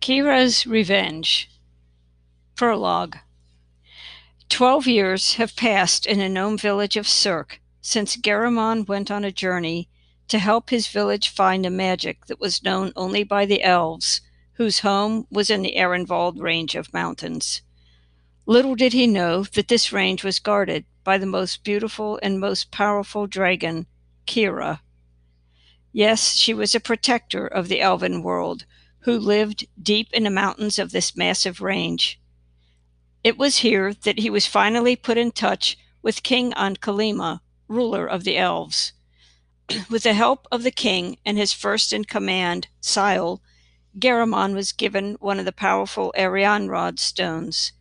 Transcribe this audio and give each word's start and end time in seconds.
Kirra's 0.00 0.66
Revenge 0.66 1.50
Prologue 2.56 3.18
Twelve 4.48 4.86
years 4.86 5.34
have 5.34 5.54
passed 5.54 6.06
in 6.06 6.18
the 6.18 6.28
gnome 6.30 6.56
village 6.56 6.96
of 6.96 7.06
Cirk 7.06 7.60
since 7.82 8.16
Garamond 8.16 8.88
went 8.88 9.10
on 9.10 9.24
a 9.24 9.30
journey 9.30 9.90
to 10.28 10.38
help 10.38 10.70
his 10.70 10.88
village 10.88 11.28
find 11.28 11.66
a 11.66 11.70
magic 11.70 12.24
that 12.28 12.40
was 12.40 12.62
known 12.62 12.94
only 12.96 13.24
by 13.24 13.44
the 13.44 13.62
elves, 13.62 14.22
whose 14.54 14.78
home 14.78 15.26
was 15.30 15.50
in 15.50 15.60
the 15.60 15.76
Ehrenwald 15.76 16.40
range 16.40 16.74
of 16.74 16.94
mountains. 16.94 17.60
Little 18.46 18.76
did 18.76 18.94
he 18.94 19.06
know 19.06 19.44
that 19.44 19.68
this 19.68 19.92
range 19.92 20.24
was 20.24 20.38
guarded 20.38 20.86
by 21.04 21.18
the 21.18 21.26
most 21.26 21.62
beautiful 21.62 22.18
and 22.22 22.40
most 22.40 22.70
powerful 22.70 23.26
dragon, 23.26 23.86
Kirra. 24.26 24.80
Yes, 25.92 26.36
she 26.36 26.54
was 26.54 26.74
a 26.74 26.80
protector 26.80 27.46
of 27.46 27.68
the 27.68 27.82
elven 27.82 28.22
world 28.22 28.64
who 29.00 29.18
lived 29.18 29.66
deep 29.80 30.08
in 30.12 30.24
the 30.24 30.30
mountains 30.30 30.78
of 30.78 30.90
this 30.90 31.16
massive 31.16 31.60
range. 31.60 32.20
It 33.22 33.38
was 33.38 33.58
here 33.58 33.94
that 33.94 34.18
he 34.18 34.30
was 34.30 34.46
finally 34.46 34.96
put 34.96 35.18
in 35.18 35.32
touch 35.32 35.78
with 36.02 36.22
King 36.22 36.52
Ankhalima, 36.52 37.40
ruler 37.68 38.06
of 38.06 38.24
the 38.24 38.36
elves. 38.36 38.92
with 39.90 40.02
the 40.02 40.14
help 40.14 40.46
of 40.50 40.62
the 40.62 40.70
king 40.70 41.18
and 41.24 41.36
his 41.36 41.52
first 41.52 41.92
in 41.92 42.04
command, 42.04 42.68
Sile, 42.80 43.40
Garamond 43.98 44.54
was 44.54 44.72
given 44.72 45.16
one 45.20 45.38
of 45.38 45.44
the 45.44 45.52
powerful 45.52 46.12
Erianrod 46.16 46.98
stones. 46.98 47.72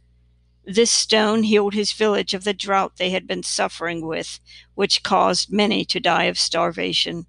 This 0.65 0.91
stone 0.91 1.43
healed 1.43 1.73
his 1.73 1.93
village 1.93 2.33
of 2.33 2.43
the 2.43 2.53
drought 2.53 2.97
they 2.97 3.09
had 3.09 3.25
been 3.25 3.43
suffering 3.43 4.05
with, 4.05 4.39
which 4.75 5.03
caused 5.03 5.51
many 5.51 5.85
to 5.85 5.99
die 5.99 6.25
of 6.25 6.37
starvation. 6.37 7.25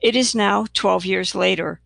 It 0.00 0.16
is 0.16 0.34
now 0.34 0.66
12 0.72 1.06
years 1.06 1.34
later, 1.34 1.80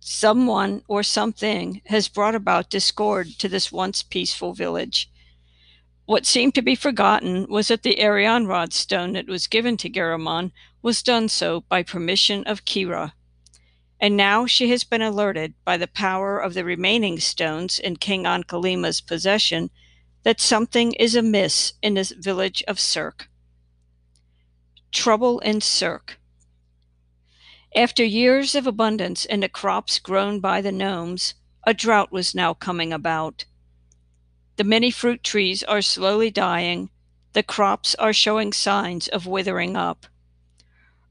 someone 0.00 0.82
or 0.88 1.02
something 1.02 1.82
has 1.86 2.08
brought 2.08 2.34
about 2.34 2.70
discord 2.70 3.28
to 3.38 3.48
this 3.48 3.72
once 3.72 4.02
peaceful 4.02 4.52
village. 4.52 5.10
What 6.06 6.24
seemed 6.24 6.54
to 6.54 6.62
be 6.62 6.74
forgotten 6.74 7.46
was 7.48 7.68
that 7.68 7.82
the 7.82 7.96
Erianrod 7.96 8.72
stone 8.72 9.12
that 9.12 9.28
was 9.28 9.46
given 9.46 9.76
to 9.76 9.90
Garamond 9.90 10.52
was 10.80 11.02
done 11.02 11.28
so 11.28 11.60
by 11.68 11.82
permission 11.82 12.44
of 12.44 12.64
Kirra. 12.64 13.12
And 14.00 14.16
now 14.16 14.46
she 14.46 14.70
has 14.70 14.84
been 14.84 15.02
alerted 15.02 15.54
by 15.64 15.76
the 15.76 15.88
power 15.88 16.38
of 16.38 16.54
the 16.54 16.64
remaining 16.64 17.18
stones 17.18 17.78
in 17.78 17.96
King 17.96 18.24
Ankhalima's 18.24 19.00
possession 19.00 19.70
that 20.22 20.40
something 20.40 20.92
is 20.94 21.14
amiss 21.14 21.74
in 21.82 21.94
this 21.94 22.12
village 22.12 22.62
of 22.68 22.80
Cirk. 22.80 23.28
Trouble 24.92 25.40
in 25.40 25.60
Cirk. 25.60 26.18
After 27.74 28.04
years 28.04 28.54
of 28.54 28.66
abundance 28.66 29.24
in 29.24 29.40
the 29.40 29.48
crops 29.48 29.98
grown 29.98 30.40
by 30.40 30.60
the 30.62 30.72
gnomes, 30.72 31.34
a 31.66 31.74
drought 31.74 32.10
was 32.10 32.34
now 32.34 32.54
coming 32.54 32.92
about. 32.92 33.44
The 34.56 34.64
many 34.64 34.90
fruit 34.90 35.22
trees 35.22 35.62
are 35.62 35.82
slowly 35.82 36.30
dying, 36.30 36.90
the 37.34 37.42
crops 37.42 37.94
are 37.96 38.12
showing 38.12 38.52
signs 38.52 39.06
of 39.06 39.26
withering 39.26 39.76
up. 39.76 40.06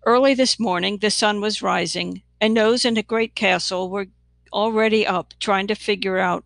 Early 0.05 0.33
this 0.33 0.59
morning 0.59 0.97
the 0.97 1.11
sun 1.11 1.41
was 1.41 1.61
rising, 1.61 2.23
and 2.41 2.57
those 2.57 2.85
in 2.85 2.95
the 2.95 3.03
great 3.03 3.35
castle 3.35 3.89
were 3.89 4.07
already 4.51 5.05
up 5.05 5.35
trying 5.39 5.67
to 5.67 5.75
figure 5.75 6.17
out 6.17 6.43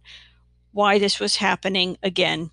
why 0.74 1.00
this 1.00 1.20
was 1.20 1.38
happening 1.38 1.98
again. 2.04 2.52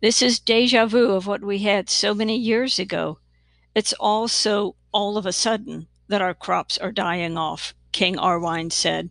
This 0.00 0.22
is 0.22 0.38
deja 0.38 0.86
vu 0.86 1.12
of 1.12 1.26
what 1.26 1.42
we 1.42 1.58
had 1.58 1.90
so 1.90 2.14
many 2.14 2.36
years 2.36 2.78
ago. 2.78 3.18
It's 3.74 3.92
all 3.94 4.28
so 4.28 4.76
all 4.92 5.16
of 5.16 5.26
a 5.26 5.32
sudden 5.32 5.88
that 6.08 6.22
our 6.22 6.34
crops 6.34 6.78
are 6.78 6.92
dying 6.92 7.36
off, 7.36 7.74
King 7.92 8.16
Arwine 8.16 8.70
said. 8.70 9.10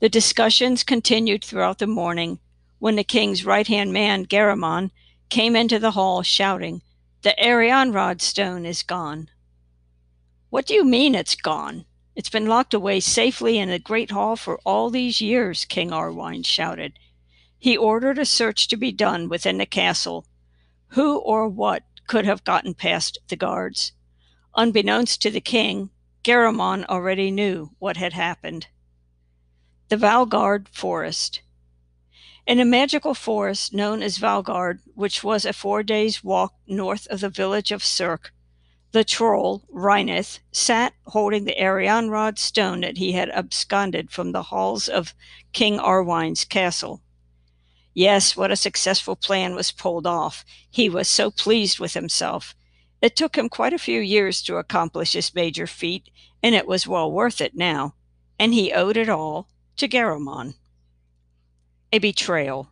The 0.00 0.08
discussions 0.08 0.82
continued 0.82 1.44
throughout 1.44 1.78
the 1.78 1.86
morning 1.86 2.40
when 2.78 2.96
the 2.96 3.04
king's 3.04 3.44
right 3.44 3.66
hand 3.66 3.92
man, 3.92 4.24
Garamond, 4.24 4.90
came 5.28 5.56
into 5.56 5.78
the 5.78 5.92
hall 5.92 6.22
shouting, 6.22 6.82
The 7.22 7.34
Erianrod 7.38 8.20
stone 8.20 8.66
is 8.66 8.82
gone. 8.82 9.30
What 10.50 10.66
do 10.66 10.74
you 10.74 10.84
mean 10.84 11.14
it's 11.14 11.34
gone? 11.34 11.86
It's 12.14 12.28
been 12.28 12.46
locked 12.46 12.74
away 12.74 13.00
safely 13.00 13.58
in 13.58 13.70
the 13.70 13.78
great 13.78 14.10
hall 14.10 14.36
for 14.36 14.60
all 14.64 14.90
these 14.90 15.20
years, 15.20 15.64
King 15.64 15.90
Arwine 15.90 16.44
shouted. 16.44 16.98
He 17.58 17.76
ordered 17.76 18.18
a 18.18 18.26
search 18.26 18.68
to 18.68 18.76
be 18.76 18.92
done 18.92 19.28
within 19.28 19.58
the 19.58 19.66
castle. 19.66 20.26
Who 20.88 21.18
or 21.18 21.48
what 21.48 21.82
could 22.06 22.24
have 22.24 22.44
gotten 22.44 22.74
past 22.74 23.18
the 23.28 23.36
guards? 23.36 23.92
Unbeknownst 24.58 25.20
to 25.20 25.30
the 25.30 25.40
king, 25.40 25.90
Garamond 26.22 26.86
already 26.86 27.30
knew 27.30 27.72
what 27.78 27.98
had 27.98 28.14
happened. 28.14 28.68
The 29.88 29.98
Valgard 29.98 30.66
Forest. 30.68 31.42
In 32.46 32.58
a 32.58 32.64
magical 32.64 33.12
forest 33.12 33.74
known 33.74 34.02
as 34.02 34.16
Valgard, 34.16 34.80
which 34.94 35.22
was 35.22 35.44
a 35.44 35.52
four 35.52 35.82
days' 35.82 36.24
walk 36.24 36.54
north 36.66 37.06
of 37.08 37.20
the 37.20 37.28
village 37.28 37.70
of 37.70 37.84
Cirk, 37.84 38.32
the 38.92 39.04
troll, 39.04 39.62
Rhineth, 39.68 40.38
sat 40.52 40.94
holding 41.08 41.44
the 41.44 41.60
Erianrod 41.60 42.38
stone 42.38 42.80
that 42.80 42.96
he 42.96 43.12
had 43.12 43.28
absconded 43.28 44.10
from 44.10 44.32
the 44.32 44.44
halls 44.44 44.88
of 44.88 45.14
King 45.52 45.78
Arwine's 45.78 46.46
castle. 46.46 47.02
Yes, 47.92 48.38
what 48.38 48.50
a 48.50 48.56
successful 48.56 49.16
plan 49.16 49.54
was 49.54 49.70
pulled 49.70 50.06
off. 50.06 50.46
He 50.70 50.88
was 50.88 51.10
so 51.10 51.30
pleased 51.30 51.78
with 51.78 51.92
himself. 51.92 52.54
It 53.02 53.14
took 53.14 53.36
him 53.36 53.48
quite 53.48 53.74
a 53.74 53.78
few 53.78 54.00
years 54.00 54.40
to 54.42 54.56
accomplish 54.56 55.12
this 55.12 55.34
major 55.34 55.66
feat, 55.66 56.08
and 56.42 56.54
it 56.54 56.66
was 56.66 56.86
well 56.86 57.10
worth 57.10 57.40
it 57.40 57.54
now, 57.54 57.94
and 58.38 58.54
he 58.54 58.72
owed 58.72 58.96
it 58.96 59.08
all 59.08 59.48
to 59.76 59.86
Garamond. 59.86 60.54
A 61.92 61.98
betrayal. 61.98 62.70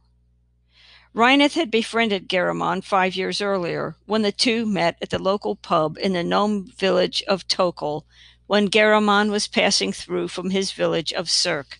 Rhineth 1.12 1.54
had 1.54 1.70
befriended 1.70 2.28
Garamond 2.28 2.84
five 2.84 3.14
years 3.14 3.40
earlier 3.40 3.96
when 4.06 4.22
the 4.22 4.32
two 4.32 4.66
met 4.66 4.96
at 5.00 5.10
the 5.10 5.18
local 5.18 5.54
pub 5.54 5.96
in 5.98 6.14
the 6.14 6.24
gnome 6.24 6.66
village 6.66 7.22
of 7.28 7.46
Tokol 7.46 8.04
when 8.46 8.66
Garamond 8.66 9.30
was 9.30 9.46
passing 9.46 9.92
through 9.92 10.28
from 10.28 10.50
his 10.50 10.72
village 10.72 11.12
of 11.12 11.30
Cirk. 11.30 11.78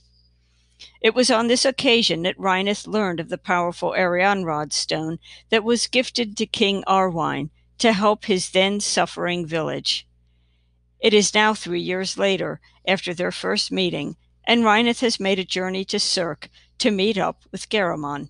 It 1.01 1.15
was 1.15 1.31
on 1.31 1.49
this 1.49 1.65
occasion 1.65 2.23
that 2.23 2.39
Rhineth 2.39 2.87
learned 2.87 3.21
of 3.21 3.29
the 3.29 3.39
powerful 3.39 3.93
Erianrod 3.97 4.73
stone 4.73 5.19
that 5.49 5.65
was 5.65 5.87
gifted 5.87 6.37
to 6.37 6.47
King 6.47 6.85
Arwine 6.87 7.51
to 7.79 7.93
help 7.93 8.25
his 8.25 8.51
then 8.51 8.81
suffering 8.81 9.47
village. 9.47 10.07
It 11.01 11.13
is 11.13 11.35
now 11.35 11.55
three 11.55 11.81
years 11.81 12.17
later, 12.17 12.61
after 12.87 13.13
their 13.13 13.33
first 13.33 13.71
meeting, 13.71 14.17
and 14.47 14.65
Rhineth 14.65 15.01
has 15.01 15.21
made 15.21 15.39
a 15.39 15.45
journey 15.45 15.85
to 15.87 15.99
Cirk 15.99 16.49
to 16.79 16.91
meet 16.91 17.19
up 17.19 17.45
with 17.51 17.69
Garamond. 17.69 18.29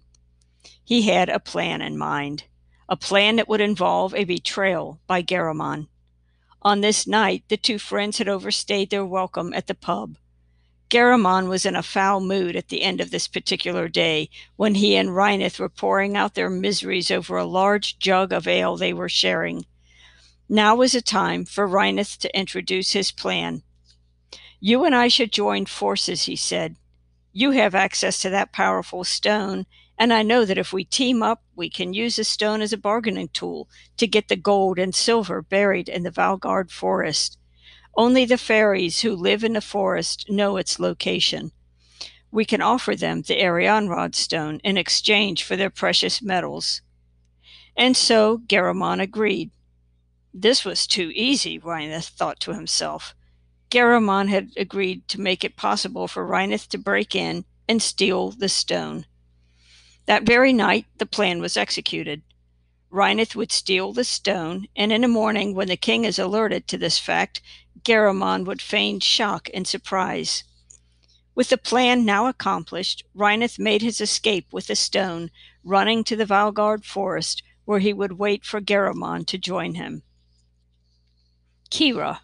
He 0.84 1.02
had 1.02 1.28
a 1.28 1.40
plan 1.40 1.80
in 1.82 1.96
mind, 1.96 2.44
a 2.88 2.96
plan 2.96 3.36
that 3.36 3.48
would 3.48 3.60
involve 3.60 4.14
a 4.14 4.24
betrayal 4.24 5.00
by 5.06 5.22
Garamond. 5.22 5.88
On 6.62 6.80
this 6.80 7.06
night, 7.06 7.44
the 7.48 7.56
two 7.56 7.78
friends 7.78 8.18
had 8.18 8.28
overstayed 8.28 8.90
their 8.90 9.04
welcome 9.04 9.52
at 9.54 9.66
the 9.66 9.74
pub. 9.74 10.16
Garamond 10.90 11.48
was 11.48 11.66
in 11.66 11.74
a 11.74 11.82
foul 11.82 12.20
mood 12.20 12.56
at 12.56 12.68
the 12.68 12.82
end 12.82 13.00
of 13.00 13.10
this 13.10 13.26
particular 13.26 13.88
day 13.88 14.30
when 14.56 14.76
he 14.76 14.96
and 14.96 15.14
Rhineth 15.14 15.58
were 15.58 15.68
pouring 15.68 16.16
out 16.16 16.34
their 16.34 16.50
miseries 16.50 17.10
over 17.10 17.36
a 17.36 17.44
large 17.44 17.98
jug 17.98 18.32
of 18.32 18.46
ale 18.46 18.76
they 18.76 18.92
were 18.92 19.08
sharing. 19.08 19.64
Now 20.48 20.76
was 20.76 20.92
the 20.92 21.00
time 21.00 21.46
for 21.46 21.66
Rhineth 21.66 22.18
to 22.20 22.38
introduce 22.38 22.92
his 22.92 23.10
plan. 23.10 23.62
You 24.60 24.84
and 24.84 24.94
I 24.94 25.08
should 25.08 25.32
join 25.32 25.66
forces, 25.66 26.24
he 26.24 26.36
said. 26.36 26.76
You 27.32 27.50
have 27.52 27.74
access 27.74 28.20
to 28.22 28.30
that 28.30 28.52
powerful 28.52 29.04
stone, 29.04 29.66
and 29.98 30.12
I 30.12 30.22
know 30.22 30.44
that 30.44 30.58
if 30.58 30.72
we 30.72 30.84
team 30.84 31.22
up, 31.22 31.42
we 31.56 31.68
can 31.68 31.94
use 31.94 32.16
the 32.16 32.24
stone 32.24 32.62
as 32.62 32.72
a 32.72 32.78
bargaining 32.78 33.28
tool 33.28 33.68
to 33.96 34.06
get 34.06 34.28
the 34.28 34.36
gold 34.36 34.78
and 34.78 34.94
silver 34.94 35.42
buried 35.42 35.88
in 35.88 36.02
the 36.02 36.10
Valgard 36.10 36.70
forest. 36.70 37.38
Only 37.96 38.24
the 38.24 38.38
fairies 38.38 39.00
who 39.00 39.14
live 39.14 39.44
in 39.44 39.52
the 39.52 39.60
forest 39.60 40.28
know 40.28 40.56
its 40.56 40.80
location. 40.80 41.52
We 42.30 42.44
can 42.44 42.60
offer 42.60 42.96
them 42.96 43.22
the 43.22 43.40
Erianrod 43.40 44.16
stone 44.16 44.60
in 44.64 44.76
exchange 44.76 45.44
for 45.44 45.54
their 45.54 45.70
precious 45.70 46.20
metals. 46.20 46.82
And 47.76 47.96
so 47.96 48.38
Garamond 48.38 49.00
agreed. 49.00 49.50
This 50.32 50.64
was 50.64 50.88
too 50.88 51.12
easy, 51.14 51.58
Rhineth 51.58 52.08
thought 52.08 52.40
to 52.40 52.52
himself. 52.52 53.14
Garamond 53.70 54.28
had 54.30 54.50
agreed 54.56 55.06
to 55.08 55.20
make 55.20 55.44
it 55.44 55.56
possible 55.56 56.08
for 56.08 56.26
Rhineth 56.26 56.68
to 56.70 56.78
break 56.78 57.14
in 57.14 57.44
and 57.68 57.80
steal 57.80 58.30
the 58.30 58.48
stone. 58.48 59.06
That 60.06 60.24
very 60.24 60.52
night, 60.52 60.86
the 60.98 61.06
plan 61.06 61.40
was 61.40 61.56
executed. 61.56 62.22
Rhineth 62.94 63.34
would 63.34 63.50
steal 63.50 63.92
the 63.92 64.04
stone, 64.04 64.68
and 64.76 64.92
in 64.92 65.00
the 65.00 65.08
morning, 65.08 65.52
when 65.52 65.66
the 65.66 65.76
king 65.76 66.04
is 66.04 66.16
alerted 66.16 66.68
to 66.68 66.78
this 66.78 66.96
fact, 66.96 67.40
Garamond 67.82 68.46
would 68.46 68.62
feign 68.62 69.00
shock 69.00 69.48
and 69.52 69.66
surprise. 69.66 70.44
With 71.34 71.48
the 71.48 71.58
plan 71.58 72.04
now 72.04 72.28
accomplished, 72.28 73.02
Rhineth 73.12 73.58
made 73.58 73.82
his 73.82 74.00
escape 74.00 74.52
with 74.52 74.68
the 74.68 74.76
stone, 74.76 75.32
running 75.64 76.04
to 76.04 76.14
the 76.14 76.24
Valgard 76.24 76.84
forest, 76.84 77.42
where 77.64 77.80
he 77.80 77.92
would 77.92 78.12
wait 78.12 78.44
for 78.44 78.60
Garamond 78.60 79.26
to 79.26 79.38
join 79.38 79.74
him. 79.74 80.04
Kirra. 81.72 82.20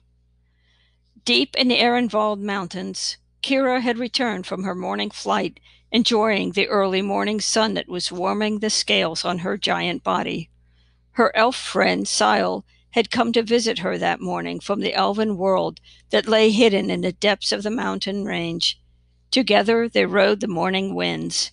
Deep 1.24 1.56
in 1.56 1.66
the 1.66 1.80
Ehrenwald 1.80 2.38
Mountains, 2.38 3.16
Kirra 3.42 3.80
had 3.80 3.98
returned 3.98 4.46
from 4.46 4.62
her 4.62 4.76
morning 4.76 5.10
flight, 5.10 5.58
enjoying 5.90 6.52
the 6.52 6.68
early 6.68 7.02
morning 7.02 7.40
sun 7.40 7.74
that 7.74 7.88
was 7.88 8.12
warming 8.12 8.60
the 8.60 8.70
scales 8.70 9.24
on 9.24 9.38
her 9.38 9.58
giant 9.58 10.04
body. 10.04 10.48
Her 11.12 11.34
elf 11.36 11.56
friend, 11.56 12.06
Sile, 12.06 12.64
had 12.90 13.10
come 13.10 13.32
to 13.32 13.42
visit 13.42 13.80
her 13.80 13.98
that 13.98 14.20
morning 14.20 14.60
from 14.60 14.80
the 14.80 14.94
elven 14.94 15.36
world 15.36 15.80
that 16.10 16.28
lay 16.28 16.50
hidden 16.50 16.90
in 16.90 17.00
the 17.02 17.12
depths 17.12 17.52
of 17.52 17.62
the 17.62 17.70
mountain 17.70 18.24
range. 18.24 18.80
Together 19.30 19.88
they 19.88 20.06
rode 20.06 20.40
the 20.40 20.48
morning 20.48 20.94
winds. 20.94 21.52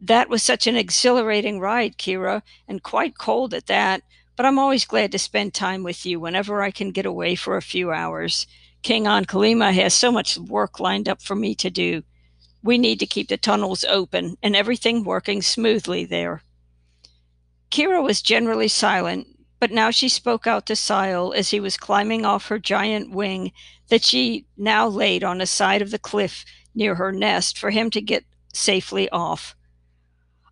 That 0.00 0.28
was 0.28 0.42
such 0.42 0.66
an 0.66 0.76
exhilarating 0.76 1.60
ride, 1.60 1.98
Kirra, 1.98 2.42
and 2.66 2.82
quite 2.82 3.16
cold 3.16 3.54
at 3.54 3.66
that, 3.66 4.02
but 4.36 4.44
I'm 4.44 4.58
always 4.58 4.84
glad 4.84 5.12
to 5.12 5.18
spend 5.18 5.54
time 5.54 5.82
with 5.82 6.04
you 6.04 6.18
whenever 6.18 6.62
I 6.62 6.70
can 6.70 6.90
get 6.90 7.06
away 7.06 7.36
for 7.36 7.56
a 7.56 7.62
few 7.62 7.92
hours. 7.92 8.46
King 8.82 9.06
An-Kalima 9.06 9.72
has 9.72 9.94
so 9.94 10.12
much 10.12 10.36
work 10.36 10.80
lined 10.80 11.08
up 11.08 11.22
for 11.22 11.36
me 11.36 11.54
to 11.54 11.70
do. 11.70 12.02
We 12.62 12.76
need 12.76 12.98
to 13.00 13.06
keep 13.06 13.28
the 13.28 13.36
tunnels 13.36 13.84
open 13.84 14.36
and 14.42 14.56
everything 14.56 15.04
working 15.04 15.42
smoothly 15.42 16.04
there. 16.04 16.42
Kirra 17.74 18.00
was 18.00 18.22
generally 18.22 18.68
silent, 18.68 19.26
but 19.58 19.72
now 19.72 19.90
she 19.90 20.08
spoke 20.08 20.46
out 20.46 20.64
to 20.66 20.76
Sile 20.76 21.32
as 21.32 21.50
he 21.50 21.58
was 21.58 21.76
climbing 21.76 22.24
off 22.24 22.46
her 22.46 22.60
giant 22.60 23.10
wing 23.10 23.50
that 23.88 24.04
she 24.04 24.46
now 24.56 24.86
laid 24.86 25.24
on 25.24 25.38
the 25.38 25.46
side 25.46 25.82
of 25.82 25.90
the 25.90 25.98
cliff 25.98 26.44
near 26.72 26.94
her 26.94 27.10
nest 27.10 27.58
for 27.58 27.70
him 27.70 27.90
to 27.90 28.00
get 28.00 28.26
safely 28.52 29.08
off. 29.08 29.56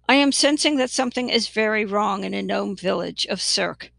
I 0.08 0.14
am 0.14 0.32
sensing 0.32 0.78
that 0.78 0.90
something 0.90 1.28
is 1.28 1.46
very 1.46 1.84
wrong 1.84 2.24
in 2.24 2.34
a 2.34 2.42
gnome 2.42 2.74
village 2.74 3.24
of 3.26 3.40
Cirque. 3.40 3.92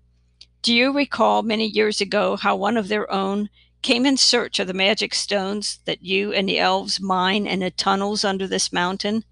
Do 0.61 0.73
you 0.73 0.91
recall 0.91 1.43
many 1.43 1.65
years 1.65 2.01
ago 2.01 2.35
how 2.35 2.57
one 2.57 2.75
of 2.75 2.89
their 2.89 3.09
own 3.09 3.49
came 3.81 4.05
in 4.05 4.17
search 4.17 4.59
of 4.59 4.67
the 4.67 4.73
magic 4.73 5.15
stones 5.15 5.79
that 5.85 6.03
you 6.03 6.33
and 6.33 6.49
the 6.49 6.59
elves 6.59 6.99
mine 6.99 7.47
in 7.47 7.61
the 7.61 7.71
tunnels 7.71 8.25
under 8.25 8.47
this 8.47 8.73
mountain, 8.73 9.23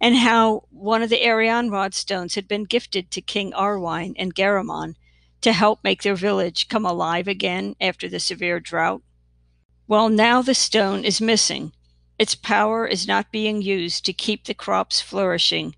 and 0.00 0.16
how 0.16 0.64
one 0.70 1.02
of 1.02 1.10
the 1.10 1.20
Erianrod 1.20 1.92
stones 1.94 2.34
had 2.34 2.48
been 2.48 2.64
gifted 2.64 3.10
to 3.10 3.20
King 3.20 3.52
Arwine 3.52 4.14
and 4.16 4.34
Garamon 4.34 4.94
to 5.42 5.52
help 5.52 5.84
make 5.84 6.02
their 6.02 6.14
village 6.14 6.68
come 6.68 6.86
alive 6.86 7.28
again 7.28 7.76
after 7.80 8.08
the 8.08 8.20
severe 8.20 8.60
drought? 8.60 9.02
Well, 9.86 10.08
now 10.08 10.40
the 10.40 10.54
stone 10.54 11.04
is 11.04 11.20
missing. 11.20 11.72
Its 12.18 12.34
power 12.34 12.86
is 12.86 13.06
not 13.06 13.32
being 13.32 13.60
used 13.60 14.04
to 14.04 14.12
keep 14.12 14.44
the 14.44 14.54
crops 14.54 15.00
flourishing. 15.00 15.74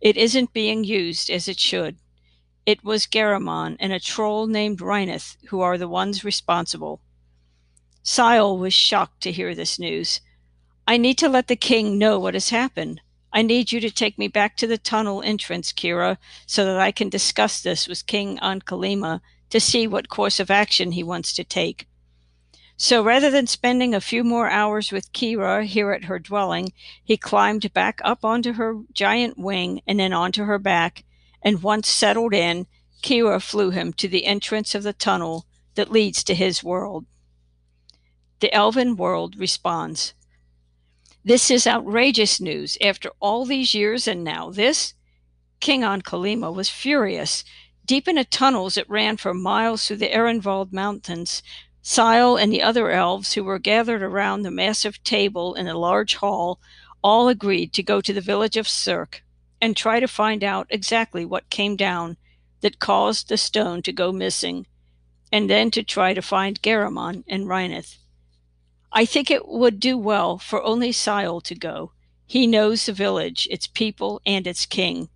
It 0.00 0.16
isn't 0.16 0.52
being 0.52 0.84
used 0.84 1.30
as 1.30 1.48
it 1.48 1.58
should. 1.58 1.96
It 2.66 2.84
was 2.84 3.06
Garamon 3.06 3.76
and 3.78 3.92
a 3.92 4.00
troll 4.00 4.46
named 4.46 4.80
Rhineth 4.80 5.36
who 5.48 5.60
are 5.60 5.78
the 5.78 5.88
ones 5.88 6.24
responsible. 6.24 7.00
Sile 8.02 8.58
was 8.58 8.74
shocked 8.74 9.22
to 9.22 9.32
hear 9.32 9.54
this 9.54 9.78
news. 9.78 10.20
I 10.86 10.96
need 10.96 11.16
to 11.18 11.28
let 11.28 11.48
the 11.48 11.56
king 11.56 11.98
know 11.98 12.18
what 12.18 12.34
has 12.34 12.50
happened. 12.50 13.00
I 13.36 13.42
need 13.42 13.72
you 13.72 13.80
to 13.80 13.90
take 13.90 14.16
me 14.16 14.28
back 14.28 14.56
to 14.58 14.66
the 14.68 14.78
tunnel 14.78 15.20
entrance, 15.20 15.72
Kirra, 15.72 16.18
so 16.46 16.64
that 16.64 16.78
I 16.78 16.92
can 16.92 17.08
discuss 17.08 17.60
this 17.60 17.88
with 17.88 18.06
King 18.06 18.38
An-Kalima 18.40 19.20
to 19.50 19.58
see 19.58 19.88
what 19.88 20.08
course 20.08 20.38
of 20.38 20.52
action 20.52 20.92
he 20.92 21.02
wants 21.02 21.32
to 21.32 21.42
take. 21.42 21.88
So 22.76 23.02
rather 23.02 23.32
than 23.32 23.48
spending 23.48 23.92
a 23.92 24.00
few 24.00 24.22
more 24.22 24.48
hours 24.48 24.92
with 24.92 25.12
Kirra 25.12 25.64
here 25.64 25.90
at 25.90 26.04
her 26.04 26.20
dwelling, 26.20 26.72
he 27.02 27.16
climbed 27.16 27.72
back 27.72 28.00
up 28.04 28.24
onto 28.24 28.52
her 28.52 28.76
giant 28.92 29.36
wing 29.36 29.82
and 29.84 29.98
then 29.98 30.12
onto 30.12 30.44
her 30.44 30.60
back, 30.60 31.04
and 31.42 31.60
once 31.60 31.88
settled 31.88 32.34
in, 32.34 32.68
Kirra 33.02 33.40
flew 33.40 33.70
him 33.70 33.92
to 33.94 34.06
the 34.06 34.26
entrance 34.26 34.76
of 34.76 34.84
the 34.84 34.92
tunnel 34.92 35.44
that 35.74 35.90
leads 35.90 36.22
to 36.24 36.36
his 36.36 36.62
world. 36.62 37.04
The 38.38 38.54
elven 38.54 38.94
world 38.96 39.36
responds. 39.36 40.14
This 41.26 41.50
is 41.50 41.66
outrageous 41.66 42.38
news. 42.38 42.76
After 42.82 43.10
all 43.18 43.46
these 43.46 43.72
years 43.72 44.06
and 44.06 44.22
now 44.22 44.50
this? 44.50 44.92
King 45.58 45.82
An-Kalima 45.82 46.52
was 46.52 46.68
furious. 46.68 47.44
Deep 47.86 48.06
in 48.06 48.16
the 48.16 48.24
tunnels 48.24 48.76
it 48.76 48.88
ran 48.90 49.16
for 49.16 49.32
miles 49.32 49.86
through 49.86 49.96
the 49.96 50.14
Ehrenwald 50.14 50.70
Mountains, 50.70 51.42
Sile 51.80 52.36
and 52.36 52.52
the 52.52 52.62
other 52.62 52.90
elves 52.90 53.32
who 53.32 53.44
were 53.44 53.58
gathered 53.58 54.02
around 54.02 54.42
the 54.42 54.50
massive 54.50 55.02
table 55.02 55.54
in 55.54 55.66
a 55.66 55.78
large 55.78 56.16
hall 56.16 56.60
all 57.02 57.28
agreed 57.28 57.72
to 57.72 57.82
go 57.82 58.02
to 58.02 58.12
the 58.12 58.20
village 58.20 58.58
of 58.58 58.68
Cirque 58.68 59.22
and 59.62 59.74
try 59.74 60.00
to 60.00 60.06
find 60.06 60.44
out 60.44 60.66
exactly 60.68 61.24
what 61.24 61.48
came 61.48 61.74
down 61.74 62.18
that 62.60 62.78
caused 62.78 63.30
the 63.30 63.38
stone 63.38 63.80
to 63.82 63.92
go 63.92 64.12
missing, 64.12 64.66
and 65.32 65.48
then 65.48 65.70
to 65.70 65.82
try 65.82 66.12
to 66.12 66.20
find 66.20 66.60
Garamon 66.60 67.24
and 67.26 67.48
Rhineth. 67.48 67.96
I 68.96 69.04
think 69.04 69.28
it 69.28 69.48
would 69.48 69.80
do 69.80 69.98
well 69.98 70.38
for 70.38 70.62
only 70.62 70.92
Sile 70.92 71.40
to 71.40 71.54
go. 71.56 71.90
He 72.26 72.46
knows 72.46 72.86
the 72.86 72.92
village, 72.92 73.48
its 73.50 73.66
people, 73.66 74.22
and 74.24 74.46
its 74.46 74.66
king. 74.66 75.08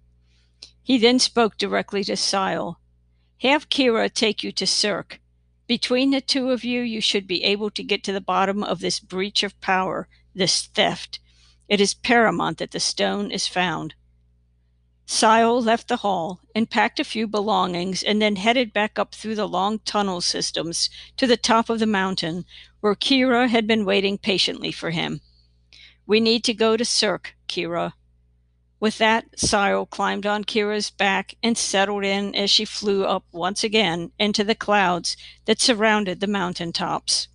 He 0.82 0.98
then 0.98 1.20
spoke 1.20 1.56
directly 1.56 2.02
to 2.04 2.16
Sile. 2.16 2.80
Have 3.42 3.70
Kirra 3.70 4.08
take 4.08 4.42
you 4.42 4.50
to 4.50 4.66
Cirque. 4.66 5.20
Between 5.68 6.10
the 6.10 6.20
two 6.20 6.50
of 6.50 6.64
you, 6.64 6.80
you 6.80 7.00
should 7.00 7.28
be 7.28 7.44
able 7.44 7.70
to 7.70 7.84
get 7.84 8.02
to 8.04 8.12
the 8.12 8.20
bottom 8.20 8.64
of 8.64 8.80
this 8.80 8.98
breach 8.98 9.44
of 9.44 9.60
power, 9.60 10.08
this 10.34 10.62
theft. 10.62 11.20
It 11.68 11.80
is 11.80 11.94
paramount 11.94 12.58
that 12.58 12.72
the 12.72 12.80
stone 12.80 13.30
is 13.30 13.46
found. 13.46 13.94
Sile 15.10 15.62
left 15.62 15.88
the 15.88 15.98
hall 15.98 16.40
and 16.54 16.68
packed 16.68 17.00
a 17.00 17.04
few 17.04 17.26
belongings 17.26 18.02
and 18.02 18.20
then 18.20 18.36
headed 18.36 18.72
back 18.72 18.98
up 18.98 19.14
through 19.14 19.36
the 19.36 19.48
long 19.48 19.78
tunnel 19.78 20.20
systems 20.20 20.90
to 21.16 21.26
the 21.26 21.36
top 21.36 21.70
of 21.70 21.78
the 21.78 21.86
mountain 21.86 22.44
where 22.80 22.94
Kirra 22.94 23.48
had 23.48 23.66
been 23.66 23.84
waiting 23.84 24.18
patiently 24.18 24.72
for 24.72 24.90
him. 24.90 25.20
We 26.06 26.20
need 26.20 26.44
to 26.44 26.54
go 26.54 26.76
to 26.76 26.84
Cirque, 26.84 27.34
Kirra. 27.48 27.94
With 28.80 28.98
that, 28.98 29.38
Sile 29.38 29.86
climbed 29.86 30.24
on 30.24 30.44
Kirra's 30.44 30.90
back 30.90 31.34
and 31.42 31.58
settled 31.58 32.04
in 32.04 32.34
as 32.34 32.50
she 32.50 32.64
flew 32.64 33.04
up 33.04 33.24
once 33.32 33.64
again 33.64 34.12
into 34.18 34.44
the 34.44 34.54
clouds 34.54 35.16
that 35.46 35.60
surrounded 35.60 36.20
the 36.20 36.26
mountain 36.26 36.72
tops. 36.72 37.28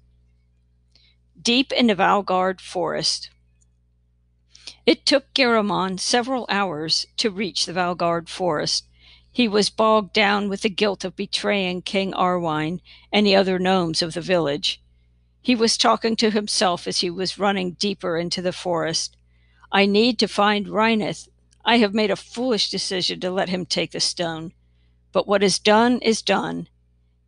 Deep 1.40 1.74
in 1.74 1.88
the 1.88 1.96
Valgard 1.96 2.62
forest, 2.62 3.30
it 4.86 5.06
took 5.06 5.34
Garamon 5.34 6.00
several 6.00 6.46
hours 6.50 7.06
to 7.18 7.30
reach 7.30 7.66
the 7.66 7.74
Valgard 7.74 8.30
forest. 8.30 8.86
He 9.32 9.48
was 9.48 9.70
bogged 9.70 10.14
down 10.14 10.50
with 10.50 10.62
the 10.62 10.70
guilt 10.70 11.04
of 11.04 11.16
betraying 11.16 11.82
King 11.82 12.14
Arwine 12.14 12.82
and 13.12 13.26
the 13.26 13.36
other 13.36 13.60
gnomes 13.60 14.02
of 14.02 14.14
the 14.14 14.22
village. 14.22 14.83
He 15.44 15.56
was 15.56 15.78
talking 15.78 16.16
to 16.16 16.32
himself 16.32 16.88
as 16.88 17.02
he 17.02 17.10
was 17.10 17.38
running 17.38 17.74
deeper 17.74 18.18
into 18.18 18.42
the 18.42 18.54
forest. 18.54 19.18
I 19.74 19.86
need 19.86 20.18
to 20.20 20.28
find 20.30 20.70
Rhineth. 20.70 21.28
I 21.66 21.80
have 21.80 21.94
made 21.94 22.10
a 22.12 22.16
foolish 22.16 22.72
decision 22.72 23.20
to 23.20 23.30
let 23.30 23.50
him 23.50 23.66
take 23.66 23.92
the 23.92 24.00
stone. 24.00 24.54
But 25.12 25.28
what 25.28 25.44
is 25.44 25.60
done 25.60 26.00
is 26.00 26.22
done. 26.22 26.70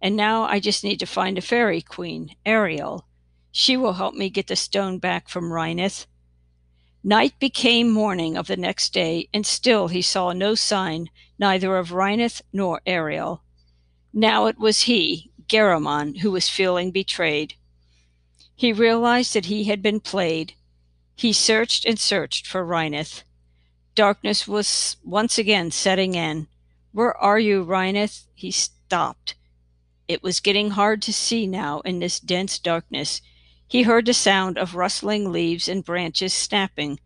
And 0.01 0.15
now 0.15 0.43
I 0.43 0.61
just 0.61 0.81
need 0.81 0.99
to 0.99 1.05
find 1.05 1.37
a 1.37 1.41
fairy 1.41 1.81
queen, 1.81 2.33
Ariel. 2.45 3.05
She 3.51 3.75
will 3.75 3.93
help 3.93 4.15
me 4.15 4.29
get 4.29 4.47
the 4.47 4.55
stone 4.55 4.97
back 4.97 5.27
from 5.27 5.51
Rhineth. 5.51 6.07
Night 7.03 7.37
became 7.37 7.91
morning 7.91 8.37
of 8.37 8.47
the 8.47 8.55
next 8.55 8.93
day, 8.93 9.27
and 9.33 9.45
still 9.45 9.89
he 9.89 10.01
saw 10.01 10.31
no 10.31 10.55
sign 10.55 11.09
neither 11.37 11.75
of 11.75 11.91
Rhineth 11.91 12.41
nor 12.53 12.81
Ariel. 12.85 13.43
Now 14.13 14.45
it 14.45 14.57
was 14.57 14.83
he, 14.83 15.31
Garamon, 15.49 16.19
who 16.19 16.31
was 16.31 16.47
feeling 16.47 16.91
betrayed. 16.91 17.55
He 18.57 18.71
realized 18.71 19.33
that 19.33 19.45
he 19.45 19.65
had 19.65 19.81
been 19.81 19.99
played. 19.99 20.53
He 21.15 21.33
searched 21.33 21.85
and 21.85 21.99
searched 21.99 22.47
for 22.47 22.65
Rhineth. 22.65 23.23
Darkness 23.95 24.47
was 24.47 24.95
once 25.03 25.37
again 25.37 25.71
setting 25.71 26.15
in. 26.15 26.47
Where 26.93 27.15
are 27.17 27.39
you, 27.39 27.63
Rhineth? 27.63 28.27
He 28.33 28.51
stopped. 28.51 29.35
It 30.07 30.23
was 30.23 30.39
getting 30.39 30.71
hard 30.71 31.01
to 31.01 31.11
see 31.11 31.47
now 31.47 31.81
in 31.81 31.99
this 31.99 32.19
dense 32.19 32.57
darkness. 32.57 33.21
He 33.67 33.83
heard 33.83 34.05
the 34.05 34.13
sound 34.13 34.57
of 34.57 34.75
rustling 34.75 35.31
leaves 35.31 35.67
and 35.67 35.83
branches 35.83 36.33
snapping. 36.33 36.99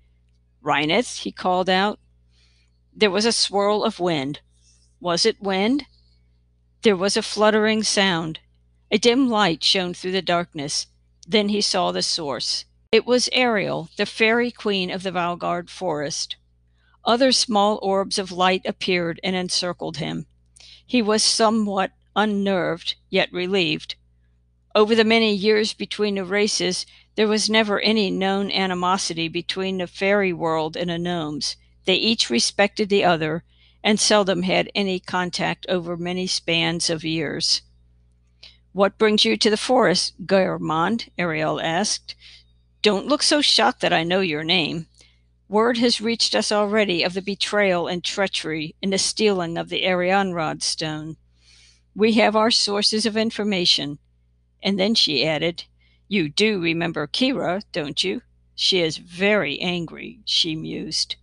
Rhineth, 0.62 1.20
he 1.20 1.32
called 1.32 1.70
out. 1.70 2.00
There 2.94 3.10
was 3.10 3.25
a 3.25 3.32
swirl 3.32 3.84
of 3.84 4.00
wind. 4.00 4.41
Was 5.00 5.25
it 5.25 5.41
wind? 5.41 5.86
There 6.84 6.98
was 6.98 7.18
a 7.18 7.24
fluttering 7.24 7.82
sound. 7.82 8.39
A 8.91 9.00
dim 9.00 9.29
light 9.29 9.63
shone 9.63 9.96
through 9.96 10.12
the 10.12 10.22
darkness. 10.22 10.88
Then 11.31 11.50
he 11.50 11.62
saw 11.62 11.91
the 11.91 12.01
source. 12.01 12.65
It 12.91 13.05
was 13.05 13.29
Ariel, 13.31 13.91
the 13.98 14.07
fairy 14.07 14.50
queen 14.50 14.89
of 14.89 15.03
the 15.03 15.12
Valgard 15.12 15.69
forest. 15.69 16.38
Other 17.05 17.31
small 17.31 17.77
orbs 17.83 18.17
of 18.17 18.31
light 18.31 18.63
appeared 18.65 19.19
and 19.24 19.36
encircled 19.36 19.98
him. 19.98 20.25
He 20.83 21.03
was 21.03 21.21
somewhat 21.21 21.91
unnerved, 22.15 22.95
yet 23.12 23.31
relieved. 23.31 23.93
Over 24.74 24.95
the 24.95 25.03
many 25.03 25.31
years 25.31 25.71
between 25.71 26.15
the 26.15 26.25
races, 26.25 26.88
there 27.13 27.27
was 27.27 27.48
never 27.48 27.79
any 27.79 28.09
known 28.09 28.50
animosity 28.50 29.27
between 29.27 29.77
the 29.77 29.86
fairy 29.86 30.33
world 30.33 30.75
and 30.75 30.89
the 30.89 30.98
gnomes. 30.98 31.57
They 31.86 31.95
each 31.95 32.31
respected 32.31 32.89
the 32.89 33.03
other 33.03 33.43
and 33.83 34.00
seldom 34.00 34.41
had 34.41 34.71
any 34.74 35.00
contact 35.00 35.67
over 35.69 35.95
many 35.95 36.25
spans 36.25 36.89
of 36.89 37.03
years. 37.03 37.62
What 38.71 38.97
brings 38.97 39.25
you 39.25 39.35
to 39.35 39.49
the 39.49 39.57
forest, 39.57 40.13
Garamond? 40.25 41.09
Ariel 41.17 41.59
asked. 41.59 42.15
Don't 42.81 43.07
look 43.07 43.23
so 43.23 43.41
shocked 43.41 43.81
that 43.81 43.93
I 43.93 44.03
know 44.03 44.21
your 44.21 44.43
name. 44.43 44.85
Word 45.47 45.79
has 45.79 45.99
reached 45.99 46.35
us 46.35 46.51
already 46.51 47.01
of 47.01 47.15
the 47.15 47.21
betrayal 47.21 47.88
and 47.88 48.03
treachery 48.03 48.75
in 48.81 48.91
the 48.91 48.99
stealing 48.99 49.57
of 49.57 49.69
the 49.69 49.83
Erianrod 49.83 50.61
stone. 50.61 51.17
We 51.95 52.13
have 52.13 52.35
our 52.35 52.51
sources 52.51 53.07
of 53.07 53.17
information. 53.17 53.97
And 54.61 54.79
then 54.79 54.93
she 54.93 55.25
added, 55.25 55.63
You 56.07 56.29
do 56.29 56.61
remember 56.61 57.07
Kirra, 57.07 57.63
don't 57.71 58.03
you? 58.03 58.21
She 58.53 58.81
is 58.81 58.97
very 58.97 59.59
angry, 59.59 60.19
she 60.25 60.55
mused. 60.55 61.15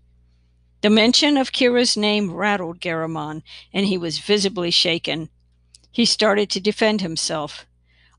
The 0.80 0.90
mention 0.90 1.36
of 1.36 1.52
Kirra's 1.52 1.96
name 1.96 2.32
rattled 2.32 2.80
Garamon, 2.80 3.42
and 3.72 3.86
he 3.86 3.96
was 3.96 4.18
visibly 4.18 4.70
shaken. 4.72 5.28
He 5.96 6.04
started 6.04 6.50
to 6.50 6.60
defend 6.60 7.00
himself. 7.00 7.64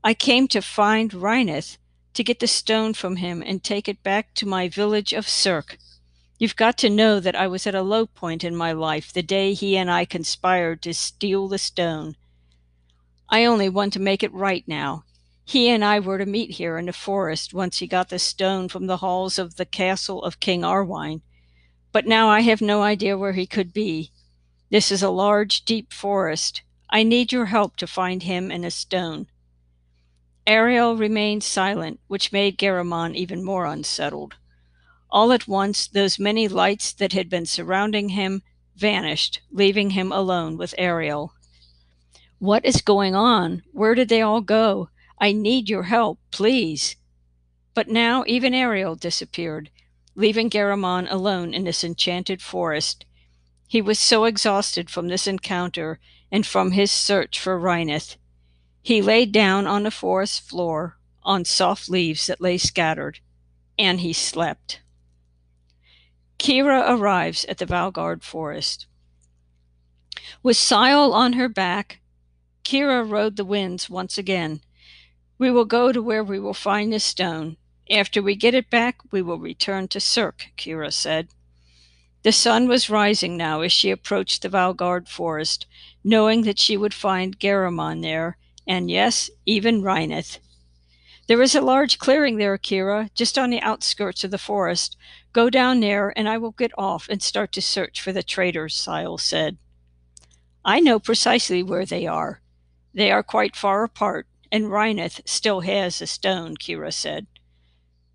I 0.02 0.12
came 0.12 0.48
to 0.48 0.60
find 0.60 1.14
Rhineth, 1.14 1.78
to 2.14 2.24
get 2.24 2.40
the 2.40 2.48
stone 2.48 2.92
from 2.92 3.14
him 3.14 3.40
and 3.40 3.62
take 3.62 3.86
it 3.86 4.02
back 4.02 4.34
to 4.34 4.48
my 4.48 4.68
village 4.68 5.12
of 5.12 5.28
Cirque. 5.28 5.78
You've 6.40 6.56
got 6.56 6.76
to 6.78 6.90
know 6.90 7.20
that 7.20 7.36
I 7.36 7.46
was 7.46 7.68
at 7.68 7.76
a 7.76 7.82
low 7.82 8.06
point 8.06 8.42
in 8.42 8.56
my 8.56 8.72
life 8.72 9.12
the 9.12 9.22
day 9.22 9.54
he 9.54 9.76
and 9.76 9.88
I 9.88 10.06
conspired 10.06 10.82
to 10.82 10.92
steal 10.92 11.46
the 11.46 11.56
stone. 11.56 12.16
I 13.28 13.44
only 13.44 13.68
want 13.68 13.92
to 13.92 14.00
make 14.00 14.24
it 14.24 14.34
right 14.34 14.66
now. 14.66 15.04
He 15.44 15.68
and 15.68 15.84
I 15.84 16.00
were 16.00 16.18
to 16.18 16.26
meet 16.26 16.50
here 16.50 16.78
in 16.78 16.86
the 16.86 16.92
forest 16.92 17.54
once 17.54 17.78
he 17.78 17.86
got 17.86 18.08
the 18.08 18.18
stone 18.18 18.68
from 18.68 18.88
the 18.88 18.96
halls 18.96 19.38
of 19.38 19.54
the 19.54 19.64
castle 19.64 20.24
of 20.24 20.40
King 20.40 20.64
Arwine. 20.64 21.22
But 21.92 22.08
now 22.08 22.28
I 22.28 22.40
have 22.40 22.60
no 22.60 22.82
idea 22.82 23.16
where 23.16 23.34
he 23.34 23.46
could 23.46 23.72
be. 23.72 24.10
This 24.68 24.90
is 24.90 25.00
a 25.00 25.10
large, 25.10 25.64
deep 25.64 25.92
forest. 25.92 26.62
I 26.90 27.02
need 27.02 27.32
your 27.32 27.46
help 27.46 27.76
to 27.76 27.86
find 27.86 28.22
him 28.22 28.50
and 28.50 28.64
a 28.64 28.70
stone. 28.70 29.26
Ariel 30.46 30.96
remained 30.96 31.44
silent, 31.44 32.00
which 32.06 32.32
made 32.32 32.58
Garamon 32.58 33.14
even 33.14 33.44
more 33.44 33.66
unsettled. 33.66 34.36
All 35.10 35.32
at 35.32 35.46
once, 35.46 35.86
those 35.86 36.18
many 36.18 36.48
lights 36.48 36.92
that 36.94 37.12
had 37.12 37.28
been 37.28 37.44
surrounding 37.44 38.10
him 38.10 38.42
vanished, 38.74 39.40
leaving 39.50 39.90
him 39.90 40.10
alone 40.12 40.56
with 40.56 40.74
Ariel. 40.78 41.34
What 42.38 42.64
is 42.64 42.80
going 42.80 43.14
on? 43.14 43.62
Where 43.72 43.94
did 43.94 44.08
they 44.08 44.22
all 44.22 44.40
go? 44.40 44.88
I 45.20 45.32
need 45.32 45.68
your 45.68 45.84
help, 45.84 46.18
please. 46.30 46.96
But 47.74 47.88
now 47.88 48.24
even 48.26 48.54
Ariel 48.54 48.94
disappeared, 48.94 49.70
leaving 50.14 50.48
Garamon 50.48 51.06
alone 51.10 51.52
in 51.52 51.64
this 51.64 51.84
enchanted 51.84 52.40
forest. 52.40 53.04
He 53.66 53.82
was 53.82 53.98
so 53.98 54.24
exhausted 54.24 54.88
from 54.88 55.08
this 55.08 55.26
encounter 55.26 56.00
and 56.30 56.46
from 56.46 56.72
his 56.72 56.90
search 56.90 57.38
for 57.40 57.58
Rhineth 57.58 58.16
he 58.88 59.02
lay 59.02 59.26
down 59.26 59.66
on 59.66 59.82
the 59.82 59.90
forest 59.90 60.48
floor 60.48 60.96
on 61.22 61.44
soft 61.44 61.90
leaves 61.90 62.26
that 62.26 62.40
lay 62.40 62.56
scattered, 62.56 63.20
and 63.78 64.00
he 64.00 64.14
slept. 64.14 64.80
Kirra 66.38 66.84
arrives 66.88 67.44
at 67.44 67.58
the 67.58 67.66
Valgard 67.66 68.22
forest. 68.22 68.86
With 70.42 70.56
Sile 70.56 71.12
on 71.12 71.34
her 71.34 71.50
back, 71.50 72.00
Kirra 72.64 73.04
rode 73.04 73.36
the 73.36 73.44
winds 73.44 73.90
once 73.90 74.16
again. 74.16 74.62
We 75.36 75.50
will 75.50 75.66
go 75.66 75.92
to 75.92 76.00
where 76.00 76.24
we 76.24 76.38
will 76.38 76.54
find 76.54 76.90
the 76.90 76.98
stone. 77.00 77.58
After 77.90 78.22
we 78.22 78.36
get 78.36 78.54
it 78.54 78.70
back, 78.70 79.00
we 79.10 79.20
will 79.20 79.38
return 79.38 79.88
to 79.88 80.00
Cirque, 80.00 80.52
Kirra 80.56 80.92
said. 80.92 81.28
The 82.22 82.32
sun 82.32 82.68
was 82.68 82.90
rising 82.90 83.36
now 83.36 83.60
as 83.60 83.72
she 83.72 83.90
approached 83.90 84.42
the 84.42 84.48
Valgard 84.48 85.08
forest, 85.08 85.66
knowing 86.02 86.42
that 86.42 86.58
she 86.58 86.76
would 86.76 86.94
find 86.94 87.38
Garamon 87.38 88.02
there 88.02 88.36
and 88.68 88.90
yes, 88.90 89.30
even 89.46 89.82
Rhineth. 89.82 90.38
There 91.26 91.40
is 91.40 91.54
a 91.54 91.62
large 91.62 91.98
clearing 91.98 92.36
there, 92.36 92.58
Kirra, 92.58 93.10
just 93.14 93.38
on 93.38 93.50
the 93.50 93.62
outskirts 93.62 94.24
of 94.24 94.30
the 94.30 94.38
forest. 94.38 94.96
Go 95.32 95.48
down 95.48 95.80
there, 95.80 96.12
and 96.16 96.28
I 96.28 96.36
will 96.36 96.52
get 96.52 96.70
off 96.76 97.08
and 97.08 97.22
start 97.22 97.50
to 97.52 97.62
search 97.62 98.00
for 98.00 98.12
the 98.12 98.22
traitors, 98.22 98.74
Sile 98.74 99.18
said. 99.18 99.56
I 100.64 100.80
know 100.80 100.98
precisely 100.98 101.62
where 101.62 101.86
they 101.86 102.06
are. 102.06 102.42
They 102.92 103.10
are 103.10 103.22
quite 103.22 103.56
far 103.56 103.84
apart, 103.84 104.26
and 104.52 104.70
Rhineth 104.70 105.22
still 105.24 105.60
has 105.60 106.02
a 106.02 106.06
stone, 106.06 106.56
Kirra 106.56 106.92
said. 106.92 107.26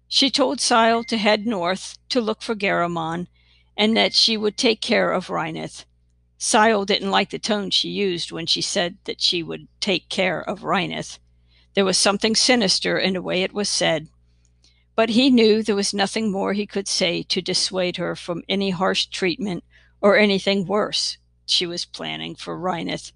She 0.08 0.30
told 0.30 0.62
Sile 0.62 1.04
to 1.06 1.18
head 1.18 1.48
north 1.48 1.98
to 2.10 2.22
look 2.22 2.44
for 2.44 2.56
Garamon, 2.56 3.28
and 3.76 3.98
that 3.98 4.14
she 4.14 4.38
would 4.38 4.58
take 4.58 4.82
care 4.82 5.12
of 5.12 5.30
Rhineth. 5.30 5.86
Sile 6.38 6.86
didn't 6.86 7.12
like 7.12 7.30
the 7.30 7.40
tone 7.40 7.70
she 7.70 7.90
used 7.90 8.32
when 8.32 8.46
she 8.46 8.62
said 8.62 8.98
that 9.06 9.22
she 9.22 9.42
would 9.42 9.68
take 9.80 10.10
care 10.10 10.42
of 10.42 10.64
Rhineth. 10.64 11.20
There 11.74 11.86
was 11.86 11.98
something 11.98 12.36
sinister 12.36 13.00
in 13.00 13.14
the 13.14 13.22
way 13.22 13.42
it 13.42 13.54
was 13.54 13.70
said. 13.70 14.10
But 14.96 15.10
he 15.10 15.30
knew 15.30 15.64
there 15.64 15.76
was 15.76 15.94
nothing 15.94 16.32
more 16.32 16.54
he 16.54 16.68
could 16.68 16.88
say 16.88 17.24
to 17.24 17.42
dissuade 17.42 17.98
her 17.98 18.16
from 18.16 18.44
any 18.48 18.70
harsh 18.70 19.08
treatment 19.08 19.64
or 20.02 20.18
anything 20.18 20.68
worse 20.68 21.18
she 21.46 21.66
was 21.66 21.86
planning 21.86 22.36
for 22.36 22.58
Rhineth. 22.58 23.12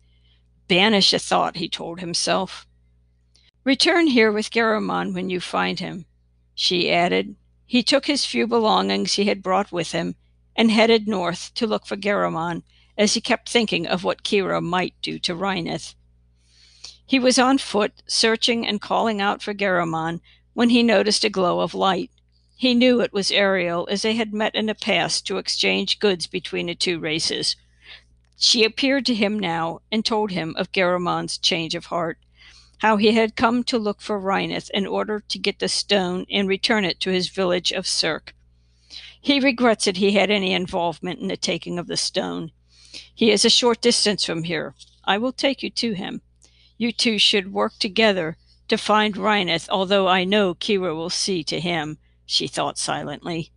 Banish 0.68 1.14
a 1.14 1.20
thought, 1.20 1.58
he 1.58 1.70
told 1.70 2.00
himself. 2.00 2.66
Return 3.64 4.08
here 4.08 4.32
with 4.32 4.52
Garamon 4.52 5.14
when 5.14 5.30
you 5.30 5.40
find 5.40 5.80
him, 5.80 6.06
she 6.56 6.92
added. 6.92 7.36
He 7.66 7.84
took 7.84 8.06
his 8.06 8.26
few 8.26 8.48
belongings 8.48 9.14
he 9.14 9.26
had 9.26 9.44
brought 9.44 9.72
with 9.72 9.92
him 9.92 10.16
and 10.58 10.72
headed 10.72 11.08
north 11.08 11.54
to 11.54 11.68
look 11.68 11.86
for 11.86 11.96
Garamon 11.96 12.64
as 12.98 13.14
he 13.14 13.22
kept 13.22 13.48
thinking 13.48 13.86
of 13.86 14.04
what 14.04 14.24
Kirra 14.24 14.60
might 14.60 14.96
do 15.02 15.20
to 15.20 15.36
Rhineth. 15.36 15.94
He 17.06 17.20
was 17.20 17.40
on 17.40 17.60
foot, 17.60 17.94
searching 18.08 18.68
and 18.68 18.82
calling 18.82 19.22
out 19.22 19.42
for 19.42 19.54
Garamon, 19.54 20.20
when 20.54 20.72
he 20.72 20.84
noticed 20.84 21.24
a 21.24 21.30
glow 21.30 21.60
of 21.62 21.76
light. 21.76 22.10
He 22.58 22.74
knew 22.74 23.00
it 23.00 23.14
was 23.14 23.32
Ariel, 23.32 23.88
as 23.92 24.02
they 24.02 24.16
had 24.16 24.34
met 24.34 24.56
in 24.56 24.66
the 24.66 24.74
past 24.74 25.28
to 25.28 25.38
exchange 25.38 26.00
goods 26.00 26.26
between 26.26 26.66
the 26.66 26.76
two 26.76 27.00
races. 27.00 27.56
She 28.36 28.64
appeared 28.64 29.06
to 29.06 29.16
him 29.16 29.40
now 29.40 29.82
and 29.92 30.04
told 30.04 30.32
him 30.32 30.56
of 30.58 30.72
Garamon's 30.72 31.38
change 31.38 31.76
of 31.76 31.86
heart, 31.86 32.18
how 32.80 32.98
he 32.98 33.14
had 33.14 33.36
come 33.36 33.64
to 33.66 33.78
look 33.78 34.02
for 34.02 34.20
Rhineth 34.20 34.72
in 34.74 34.88
order 34.88 35.20
to 35.20 35.40
get 35.40 35.60
the 35.60 35.70
stone 35.70 36.26
and 36.32 36.48
return 36.48 36.84
it 36.84 37.00
to 37.02 37.12
his 37.12 37.30
village 37.30 37.72
of 37.72 37.88
Cirque. 37.88 38.34
He 39.28 39.42
regrets 39.42 39.84
that 39.84 39.98
he 39.98 40.14
had 40.14 40.32
any 40.32 40.54
involvement 40.54 41.20
in 41.20 41.28
the 41.28 41.36
taking 41.36 41.78
of 41.78 41.88
the 41.88 41.98
stone. 41.98 42.54
He 43.14 43.30
is 43.30 43.44
a 43.44 43.50
short 43.50 43.82
distance 43.82 44.24
from 44.24 44.44
here. 44.44 44.74
I 45.04 45.18
will 45.18 45.34
take 45.34 45.62
you 45.62 45.70
to 45.70 45.92
him. 45.92 46.22
You 46.78 46.94
two 46.94 47.20
should 47.20 47.52
work 47.52 47.74
together 47.78 48.38
to 48.70 48.78
find 48.78 49.18
Rhineth, 49.18 49.68
although 49.70 50.08
I 50.08 50.24
know 50.24 50.54
Kirra 50.54 50.96
will 50.96 51.10
see 51.10 51.44
to 51.44 51.60
him, 51.60 51.98
she 52.26 52.48
thought 52.48 52.78
silently. 52.78 53.52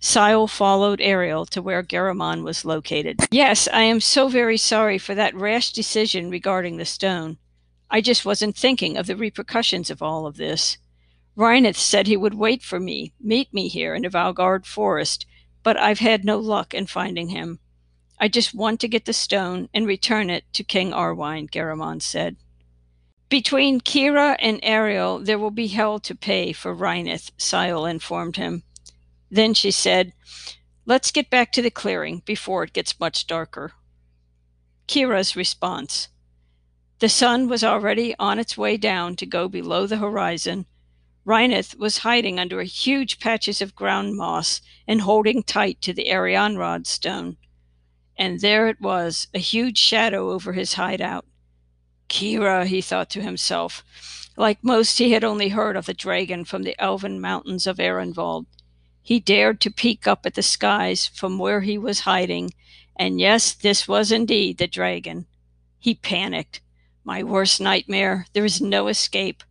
Sile 0.00 0.46
followed 0.46 1.02
Ariel 1.02 1.44
to 1.52 1.60
where 1.60 1.82
Garamon 1.82 2.42
was 2.42 2.64
located. 2.64 3.20
Yes, 3.30 3.68
I 3.70 3.82
am 3.82 4.00
so 4.00 4.28
very 4.28 4.56
sorry 4.56 4.96
for 4.96 5.14
that 5.14 5.34
rash 5.34 5.70
decision 5.72 6.30
regarding 6.30 6.78
the 6.78 6.86
stone. 6.86 7.36
I 7.90 8.00
just 8.00 8.24
wasn't 8.24 8.56
thinking 8.56 8.96
of 8.96 9.06
the 9.06 9.16
repercussions 9.16 9.90
of 9.90 10.00
all 10.00 10.26
of 10.26 10.38
this. 10.38 10.78
Rhineth 11.36 11.76
said 11.76 12.06
he 12.06 12.16
would 12.16 12.34
wait 12.34 12.62
for 12.62 12.78
me, 12.78 13.12
meet 13.20 13.52
me 13.52 13.68
here 13.68 13.94
in 13.94 14.02
the 14.02 14.08
Valgard 14.08 14.66
forest, 14.66 15.26
but 15.62 15.76
I've 15.76 15.98
had 15.98 16.24
no 16.24 16.38
luck 16.38 16.72
in 16.74 16.86
finding 16.86 17.30
him. 17.30 17.58
I 18.20 18.28
just 18.28 18.54
want 18.54 18.80
to 18.80 18.88
get 18.88 19.04
the 19.04 19.12
stone 19.12 19.68
and 19.74 19.86
return 19.86 20.30
it 20.30 20.44
to 20.52 20.62
King 20.62 20.92
Arwine, 20.92 21.50
Garamon 21.50 22.00
said. 22.00 22.36
Between 23.28 23.80
Kirra 23.80 24.36
and 24.38 24.60
Ariel, 24.62 25.18
there 25.18 25.38
will 25.38 25.50
be 25.50 25.66
hell 25.66 25.98
to 26.00 26.14
pay 26.14 26.52
for 26.52 26.72
Rhineth, 26.72 27.32
Sile 27.36 27.84
informed 27.84 28.36
him. 28.36 28.62
Then 29.28 29.54
she 29.54 29.72
said, 29.72 30.12
Let's 30.86 31.10
get 31.10 31.30
back 31.30 31.50
to 31.52 31.62
the 31.62 31.70
clearing 31.70 32.22
before 32.24 32.62
it 32.62 32.72
gets 32.72 33.00
much 33.00 33.26
darker. 33.26 33.72
Kirra's 34.86 35.34
response. 35.34 36.08
The 37.00 37.08
sun 37.08 37.48
was 37.48 37.64
already 37.64 38.14
on 38.18 38.38
its 38.38 38.56
way 38.56 38.76
down 38.76 39.16
to 39.16 39.26
go 39.26 39.48
below 39.48 39.86
the 39.86 39.96
horizon. 39.96 40.66
Rhineth 41.24 41.78
was 41.78 41.98
hiding 41.98 42.38
under 42.38 42.62
huge 42.62 43.18
patches 43.18 43.62
of 43.62 43.74
ground 43.74 44.16
moss 44.16 44.60
and 44.86 45.00
holding 45.00 45.42
tight 45.42 45.80
to 45.82 45.92
the 45.92 46.08
Erianrod 46.08 46.86
stone 46.86 47.36
and 48.16 48.40
there 48.40 48.68
it 48.68 48.80
was, 48.80 49.26
a 49.34 49.38
huge 49.38 49.78
shadow 49.78 50.30
over 50.30 50.52
his 50.52 50.74
hideout. 50.74 51.26
Kirra, 52.08 52.66
he 52.66 52.80
thought 52.80 53.10
to 53.10 53.22
himself. 53.22 53.84
Like 54.36 54.62
most, 54.62 54.98
he 54.98 55.12
had 55.12 55.24
only 55.24 55.48
heard 55.48 55.76
of 55.76 55.86
the 55.86 55.94
dragon 55.94 56.44
from 56.44 56.62
the 56.62 56.80
elven 56.80 57.20
mountains 57.20 57.66
of 57.66 57.78
Ehrenwald. 57.78 58.46
He 59.02 59.20
dared 59.20 59.60
to 59.62 59.70
peek 59.70 60.06
up 60.06 60.24
at 60.24 60.34
the 60.34 60.42
skies 60.42 61.06
from 61.06 61.38
where 61.38 61.60
he 61.62 61.76
was 61.76 62.00
hiding, 62.00 62.54
and 62.96 63.20
yes, 63.20 63.52
this 63.52 63.88
was 63.88 64.12
indeed 64.12 64.58
the 64.58 64.66
dragon. 64.66 65.26
He 65.78 65.94
panicked. 65.94 66.60
My 67.02 67.22
worst 67.22 67.60
nightmare. 67.60 68.26
There 68.32 68.44
is 68.44 68.60
no 68.60 68.88
escape. 68.88 69.42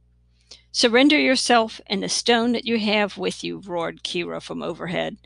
Surrender 0.75 1.19
yourself 1.19 1.79
and 1.85 2.01
the 2.01 2.09
stone 2.09 2.51
that 2.53 2.65
you 2.65 2.79
have 2.79 3.15
with 3.15 3.43
you, 3.43 3.59
roared 3.59 4.03
Kirra 4.03 4.41
from 4.41 4.63
overhead. 4.63 5.17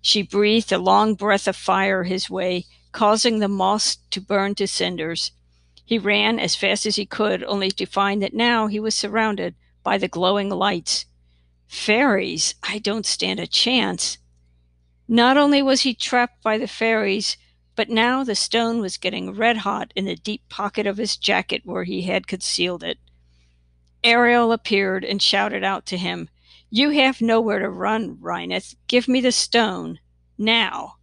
She 0.00 0.22
breathed 0.22 0.72
a 0.72 0.78
long 0.78 1.14
breath 1.14 1.46
of 1.46 1.54
fire 1.54 2.04
his 2.04 2.30
way, 2.30 2.64
causing 2.92 3.38
the 3.38 3.46
moss 3.46 3.98
to 4.10 4.22
burn 4.22 4.54
to 4.54 4.66
cinders. 4.66 5.32
He 5.84 5.98
ran 5.98 6.38
as 6.40 6.56
fast 6.56 6.86
as 6.86 6.96
he 6.96 7.04
could, 7.04 7.44
only 7.44 7.70
to 7.72 7.84
find 7.84 8.22
that 8.22 8.32
now 8.32 8.68
he 8.68 8.80
was 8.80 8.94
surrounded 8.94 9.54
by 9.82 9.98
the 9.98 10.08
glowing 10.08 10.48
lights. 10.48 11.04
Fairies? 11.66 12.54
I 12.62 12.78
don't 12.78 13.04
stand 13.04 13.38
a 13.38 13.46
chance. 13.46 14.16
Not 15.06 15.36
only 15.36 15.60
was 15.60 15.82
he 15.82 15.92
trapped 15.92 16.42
by 16.42 16.56
the 16.56 16.66
fairies, 16.66 17.36
but 17.74 17.90
now 17.90 18.24
the 18.24 18.34
stone 18.34 18.80
was 18.80 18.96
getting 18.96 19.34
red 19.34 19.58
hot 19.58 19.92
in 19.94 20.06
the 20.06 20.16
deep 20.16 20.48
pocket 20.48 20.86
of 20.86 20.96
his 20.96 21.18
jacket 21.18 21.66
where 21.66 21.84
he 21.84 22.02
had 22.02 22.26
concealed 22.26 22.82
it. 22.82 22.98
Ariel 24.06 24.52
appeared 24.52 25.04
and 25.04 25.20
shouted 25.20 25.64
out 25.64 25.84
to 25.86 25.98
him, 25.98 26.28
You 26.70 26.90
have 26.90 27.20
nowhere 27.20 27.58
to 27.58 27.68
run, 27.68 28.18
Rhinoth. 28.20 28.76
Give 28.86 29.08
me 29.08 29.20
the 29.20 29.32
stone. 29.32 29.98
Now. 30.38 30.98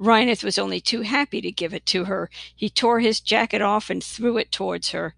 Rhinoth 0.00 0.42
was 0.42 0.58
only 0.58 0.80
too 0.80 1.02
happy 1.02 1.40
to 1.40 1.52
give 1.52 1.72
it 1.72 1.86
to 1.86 2.06
her. 2.06 2.28
He 2.56 2.70
tore 2.70 2.98
his 2.98 3.20
jacket 3.20 3.62
off 3.62 3.88
and 3.88 4.02
threw 4.02 4.36
it 4.36 4.50
towards 4.50 4.90
her. 4.90 5.14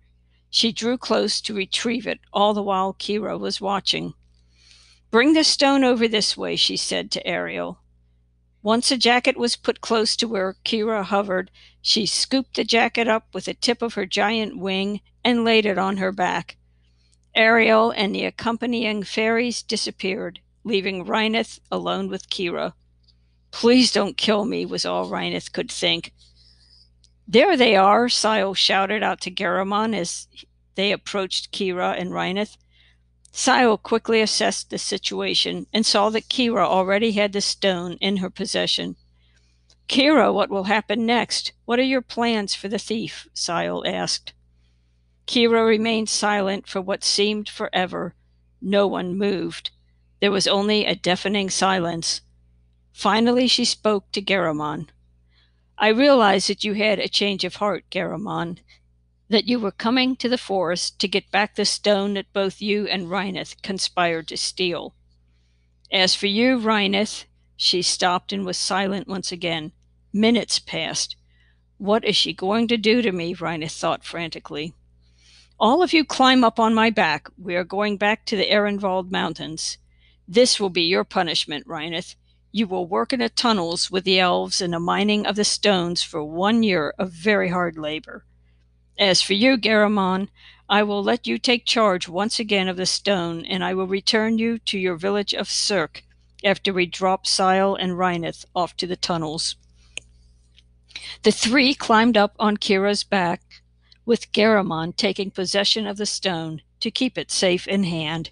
She 0.51 0.73
drew 0.73 0.99
close 0.99 1.41
to 1.41 1.55
retrieve 1.55 2.07
it, 2.07 2.21
all 2.35 2.53
the 2.53 2.63
while 2.63 2.93
Kirra 2.93 3.39
was 3.39 3.63
watching. 3.63 4.13
Bring 5.11 5.33
the 5.33 5.43
stone 5.43 5.85
over 5.85 6.07
this 6.07 6.37
way, 6.37 6.55
she 6.55 6.77
said 6.77 7.11
to 7.13 7.27
Ariel. 7.27 7.81
Once 8.63 8.91
a 8.91 8.99
jacket 8.99 9.39
was 9.39 9.57
put 9.57 9.81
close 9.81 10.15
to 10.17 10.29
where 10.29 10.57
Kirra 10.67 11.05
hovered, 11.05 11.51
she 11.81 12.05
scooped 12.05 12.57
the 12.57 12.65
jacket 12.65 13.09
up 13.09 13.29
with 13.33 13.47
the 13.47 13.55
tip 13.55 13.81
of 13.81 13.95
her 13.95 14.05
giant 14.05 14.59
wing 14.59 15.01
and 15.25 15.47
laid 15.47 15.65
it 15.65 15.79
on 15.79 15.97
her 15.97 16.13
back. 16.13 16.59
Ariel 17.35 17.91
and 17.91 18.15
the 18.15 18.25
accompanying 18.25 19.03
fairies 19.03 19.63
disappeared, 19.63 20.41
leaving 20.65 21.05
Rhinoth 21.05 21.61
alone 21.71 22.09
with 22.09 22.29
Kirra. 22.29 22.75
Please 23.51 23.93
don't 23.93 24.17
kill 24.17 24.45
me, 24.45 24.67
was 24.67 24.85
all 24.85 25.09
Rhinoth 25.09 25.53
could 25.53 25.71
think. 25.71 26.13
There 27.27 27.57
they 27.57 27.77
are, 27.77 28.09
Sile 28.09 28.55
shouted 28.55 29.03
out 29.03 29.21
to 29.23 29.31
Garamon 29.31 29.95
as 29.95 30.27
they 30.75 30.93
approached 30.93 31.53
Kirra 31.53 31.93
and 31.93 32.11
Rhinoth. 32.11 32.57
Sile 33.33 33.79
quickly 33.79 34.21
assessed 34.21 34.71
the 34.71 34.79
situation 34.79 35.67
and 35.73 35.87
saw 35.87 36.11
that 36.11 36.29
Kirra 36.29 36.67
already 36.67 37.13
had 37.13 37.33
the 37.33 37.41
stone 37.41 37.93
in 38.01 38.17
her 38.17 38.31
possession. 38.31 38.97
Kirra, 39.89 40.33
what 40.33 40.51
will 40.51 40.65
happen 40.65 41.07
next? 41.07 41.53
What 41.65 41.79
are 41.79 41.83
your 41.83 42.03
plans 42.03 42.55
for 42.55 42.69
the 42.69 42.79
thief? 42.79 43.29
Sile 43.33 43.85
asked. 43.87 44.33
Kirra 45.31 45.65
remained 45.65 46.09
silent 46.09 46.67
for 46.67 46.81
what 46.81 47.05
seemed 47.05 47.49
forever. 47.49 48.17
No 48.61 48.89
one 48.89 49.17
moved. 49.17 49.71
There 50.19 50.33
was 50.33 50.49
only 50.49 50.85
a 50.85 50.97
deafening 50.97 51.51
silence. 51.51 52.23
Finally, 52.93 53.47
she 53.47 53.65
spoke 53.65 54.11
to 54.11 54.21
Garamon. 54.21 54.89
I 55.79 55.91
realize 55.91 56.49
that 56.49 56.65
you 56.65 56.73
had 56.73 56.99
a 56.99 57.07
change 57.07 57.45
of 57.45 57.55
heart, 57.57 57.85
Garamon, 57.93 58.59
that 59.29 59.47
you 59.47 59.61
were 59.61 59.71
coming 59.71 60.17
to 60.17 60.29
the 60.29 60.37
forest 60.37 60.99
to 60.99 61.07
get 61.07 61.31
back 61.31 61.55
the 61.55 61.65
stone 61.65 62.15
that 62.15 62.33
both 62.33 62.61
you 62.61 62.89
and 62.89 63.07
Rhinoth 63.07 63.63
conspired 63.63 64.27
to 64.29 64.37
steal. 64.37 64.97
As 65.93 66.13
for 66.13 66.27
you, 66.27 66.59
Rhinoth, 66.59 67.27
she 67.55 67.83
stopped 67.83 68.33
and 68.33 68.45
was 68.45 68.57
silent 68.57 69.07
once 69.07 69.31
again. 69.31 69.71
Minutes 70.13 70.59
passed. 70.59 71.15
What 71.79 72.05
is 72.05 72.17
she 72.17 72.33
going 72.33 72.67
to 72.67 72.77
do 72.77 73.01
to 73.01 73.13
me? 73.13 73.33
Rhinoth 73.33 73.79
thought 73.79 74.05
frantically. 74.05 74.75
All 75.61 75.83
of 75.83 75.93
you 75.93 76.07
climb 76.07 76.43
up 76.43 76.59
on 76.59 76.73
my 76.73 76.89
back. 76.89 77.29
We 77.37 77.55
are 77.55 77.65
going 77.65 77.99
back 77.99 78.25
to 78.25 78.37
the 78.37 78.51
Ehrenwald 78.51 79.11
Mountains. 79.11 79.77
This 80.27 80.59
will 80.59 80.71
be 80.71 80.85
your 80.85 81.05
punishment, 81.05 81.67
Rhinoth. 81.67 82.15
You 82.51 82.67
will 82.67 82.87
work 82.87 83.13
in 83.13 83.21
the 83.21 83.29
tunnels 83.29 83.91
with 83.91 84.05
the 84.05 84.19
elves 84.19 84.63
in 84.63 84.71
the 84.71 84.81
mining 84.81 85.27
of 85.27 85.37
the 85.37 85.45
stones 85.45 86.03
for 86.03 86.25
one 86.25 86.63
year 86.63 86.95
of 86.99 87.13
very 87.13 87.51
hard 87.51 87.77
labor. 87.77 88.25
As 88.99 89.21
for 89.21 89.35
you, 89.35 89.59
Garamon, 89.59 90.29
I 90.67 90.83
will 90.83 91.03
let 91.03 91.27
you 91.27 91.37
take 91.37 91.67
charge 91.67 92.09
once 92.09 92.39
again 92.39 92.67
of 92.67 92.79
the 92.79 92.87
stone, 92.87 93.45
and 93.45 93.63
I 93.63 93.75
will 93.75 93.87
return 93.87 94.39
you 94.39 94.59
to 94.61 94.79
your 94.79 94.97
village 94.97 95.35
of 95.35 95.51
Cirque 95.51 96.05
after 96.43 96.73
we 96.73 96.87
drop 96.87 97.27
Sile 97.27 97.75
and 97.75 97.99
Rhinoth 97.99 98.47
off 98.57 98.79
to 98.79 98.87
the 98.87 98.97
tunnels. 98.97 99.57
The 101.23 101.33
three 101.33 101.75
climbed 101.75 102.17
up 102.17 102.35
on 102.39 102.57
Kirra's 102.57 103.05
back 103.05 103.43
with 104.11 104.33
Garamon 104.33 104.97
taking 104.97 105.31
possession 105.31 105.87
of 105.87 105.97
the 105.97 106.05
stone 106.05 106.61
to 106.81 106.91
keep 106.91 107.17
it 107.17 107.31
safe 107.31 107.69
in 107.69 107.85
hand. 107.85 108.31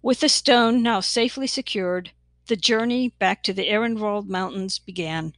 With 0.00 0.20
the 0.20 0.30
stone 0.30 0.82
now 0.82 1.00
safely 1.00 1.46
secured, 1.46 2.12
the 2.46 2.56
journey 2.56 3.10
back 3.10 3.42
to 3.42 3.52
the 3.52 3.68
Ehrenwald 3.68 4.28
Mountains 4.28 4.78
began. 4.78 5.34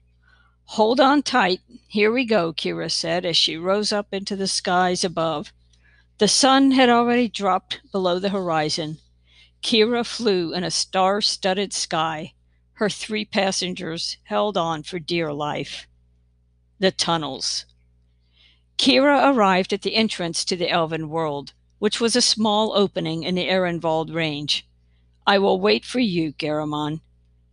Hold 0.77 1.01
on 1.01 1.25
tight. 1.25 1.63
Here 1.89 2.13
we 2.13 2.25
go, 2.25 2.53
Kirra 2.53 2.89
said 2.89 3.27
as 3.27 3.37
she 3.37 3.57
rose 3.57 3.91
up 3.91 4.15
into 4.15 4.37
the 4.37 4.47
skies 4.47 5.03
above. 5.03 5.53
The 6.19 6.29
sun 6.29 6.71
had 6.71 6.89
already 6.89 7.27
dropped 7.27 7.81
below 7.91 8.21
the 8.21 8.29
horizon. 8.29 8.99
Kirra 9.65 10.05
flew 10.05 10.55
in 10.55 10.63
a 10.63 10.71
star 10.71 11.21
studded 11.21 11.73
sky. 11.73 12.35
Her 12.75 12.89
three 12.89 13.25
passengers 13.25 14.17
held 14.27 14.57
on 14.57 14.85
for 14.85 15.01
dear 15.01 15.33
life. 15.33 15.89
The 16.79 16.93
tunnels. 16.93 17.67
Kirra 18.79 19.33
arrived 19.33 19.73
at 19.73 19.83
the 19.83 19.95
entrance 19.95 20.45
to 20.45 20.57
the 20.57 20.71
elven 20.71 21.09
world, 21.09 21.55
which 21.79 22.01
was 22.01 22.15
a 22.15 22.21
small 22.21 22.73
opening 22.75 23.23
in 23.23 23.35
the 23.35 23.49
Ehrenwald 23.49 24.15
range. 24.15 24.67
I 25.27 25.39
will 25.39 25.59
wait 25.61 25.85
for 25.85 25.99
you, 25.99 26.33
Garamon. 26.33 27.01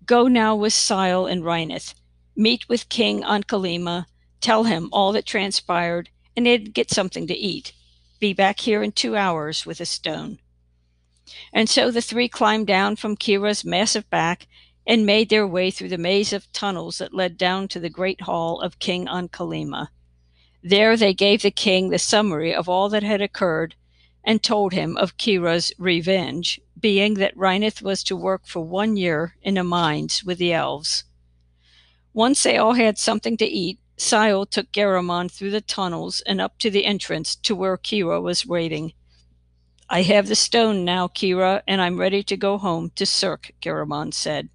Go 0.05 0.27
now 0.27 0.55
with 0.55 0.73
Sile 0.73 1.25
and 1.25 1.43
Rhinoth. 1.43 1.93
Meet 2.36 2.67
with 2.67 2.89
King 2.89 3.23
Ankhalima, 3.23 4.05
tell 4.41 4.65
him 4.65 4.89
all 4.91 5.12
that 5.13 5.25
transpired, 5.25 6.09
and 6.36 6.45
then 6.45 6.65
get 6.65 6.91
something 6.91 7.25
to 7.27 7.33
eat. 7.33 7.73
Be 8.19 8.33
back 8.33 8.59
here 8.59 8.83
in 8.83 8.91
two 8.91 9.15
hours 9.15 9.65
with 9.65 9.79
a 9.79 9.86
stone. 9.86 10.39
And 11.53 11.69
so 11.69 11.89
the 11.89 12.01
three 12.01 12.27
climbed 12.27 12.67
down 12.67 12.97
from 12.97 13.15
Kirra's 13.15 13.63
massive 13.63 14.09
back 14.09 14.47
and 14.86 15.05
made 15.05 15.29
their 15.29 15.47
way 15.47 15.71
through 15.71 15.89
the 15.89 15.97
maze 15.97 16.33
of 16.33 16.51
tunnels 16.51 16.97
that 16.97 17.13
led 17.13 17.38
down 17.38 17.69
to 17.69 17.79
the 17.79 17.89
great 17.89 18.21
hall 18.21 18.59
of 18.59 18.79
King 18.79 19.07
Ankhalima. 19.07 19.88
There 20.65 20.95
they 20.95 21.13
gave 21.13 21.41
the 21.41 21.52
king 21.52 21.89
the 21.89 21.99
summary 21.99 22.56
of 22.56 22.69
all 22.69 22.88
that 22.88 23.04
had 23.04 23.21
occurred 23.21 23.76
and 24.23 24.41
told 24.41 24.71
him 24.71 24.95
of 24.95 25.17
Kirra's 25.17 25.73
revenge, 25.78 26.62
being 26.80 27.15
that 27.15 27.36
Rhinoth 27.36 27.82
was 27.82 28.02
to 28.06 28.15
work 28.15 28.47
for 28.47 28.62
one 28.62 28.95
year 28.95 29.36
in 29.41 29.56
the 29.56 29.65
mines 29.65 30.23
with 30.23 30.38
the 30.38 30.54
elves. 30.54 31.04
Once 32.13 32.43
they 32.43 32.56
all 32.56 32.76
had 32.76 32.97
something 32.97 33.36
to 33.38 33.45
eat, 33.45 33.78
Sile 33.97 34.45
took 34.45 34.71
Garamon 34.71 35.30
through 35.30 35.52
the 35.52 35.60
tunnels 35.60 36.21
and 36.21 36.39
up 36.39 36.58
to 36.60 36.69
the 36.69 36.86
entrance 36.86 37.36
to 37.36 37.54
where 37.54 37.76
Kirra 37.76 38.21
was 38.21 38.45
waiting. 38.45 38.93
I 39.89 40.04
have 40.04 40.28
the 40.28 40.36
stone 40.36 40.86
now, 40.86 41.10
Kirra, 41.10 41.62
and 41.67 41.82
I'm 41.82 41.99
ready 41.99 42.23
to 42.23 42.38
go 42.38 42.58
home 42.58 42.89
to 42.95 43.06
Cirque, 43.06 43.52
Garamon 43.62 44.13
said. 44.13 44.47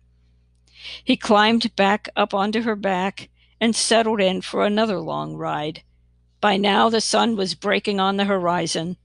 He 1.05 1.19
climbed 1.19 1.77
back 1.77 2.09
up 2.17 2.33
onto 2.33 2.63
her 2.63 2.77
back 2.77 3.29
and 3.61 3.77
settled 3.77 4.23
in 4.23 4.41
for 4.41 4.65
another 4.65 5.01
long 5.01 5.35
ride. 5.35 5.83
By 6.41 6.57
now 6.57 6.89
the 6.89 7.01
sun 7.01 7.37
was 7.37 7.55
breaking 7.55 7.99
on 7.99 8.17
the 8.17 8.27
horizon. 8.27 8.97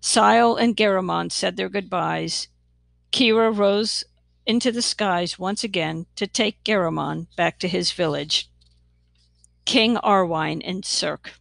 Sile 0.00 0.54
and 0.56 0.76
Garamon 0.76 1.30
said 1.30 1.56
their 1.56 1.68
goodbyes. 1.68 2.48
Kirra 3.12 3.50
rose 3.50 4.04
into 4.46 4.72
the 4.72 4.82
skies 4.82 5.38
once 5.38 5.62
again 5.62 6.06
to 6.16 6.26
take 6.26 6.64
Garamon 6.64 7.26
back 7.36 7.58
to 7.58 7.68
his 7.68 7.92
village. 7.92 8.50
King 9.66 9.96
Arwine 9.96 10.62
and 10.64 10.84
Cirque. 10.84 11.32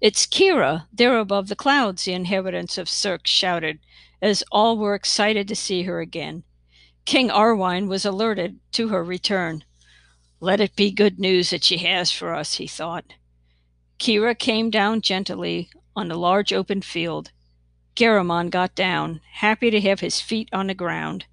It's 0.00 0.26
Kirra, 0.26 0.86
there 0.92 1.18
above 1.18 1.48
the 1.48 1.56
clouds, 1.56 2.04
the 2.04 2.12
inhabitants 2.12 2.76
of 2.76 2.88
Cirque 2.88 3.26
shouted, 3.26 3.78
as 4.20 4.44
all 4.52 4.76
were 4.76 4.94
excited 4.94 5.48
to 5.48 5.56
see 5.56 5.84
her 5.84 6.00
again. 6.00 6.44
King 7.06 7.30
Arwine 7.30 7.88
was 7.88 8.04
alerted 8.04 8.60
to 8.72 8.88
her 8.88 9.02
return. 9.02 9.64
Let 10.38 10.60
it 10.60 10.76
be 10.76 10.90
good 10.90 11.18
news 11.18 11.50
that 11.50 11.64
she 11.64 11.78
has 11.78 12.12
for 12.12 12.34
us, 12.34 12.54
he 12.54 12.66
thought. 12.66 13.14
Kirra 14.00 14.34
came 14.34 14.70
down 14.70 15.02
gently 15.02 15.68
on 15.94 16.10
a 16.10 16.16
large 16.16 16.54
open 16.54 16.80
field. 16.80 17.32
Garamon 17.94 18.48
got 18.48 18.74
down, 18.74 19.20
happy 19.34 19.70
to 19.70 19.78
have 19.82 20.00
his 20.00 20.22
feet 20.22 20.48
on 20.54 20.68
the 20.68 20.74
ground. 20.74 21.26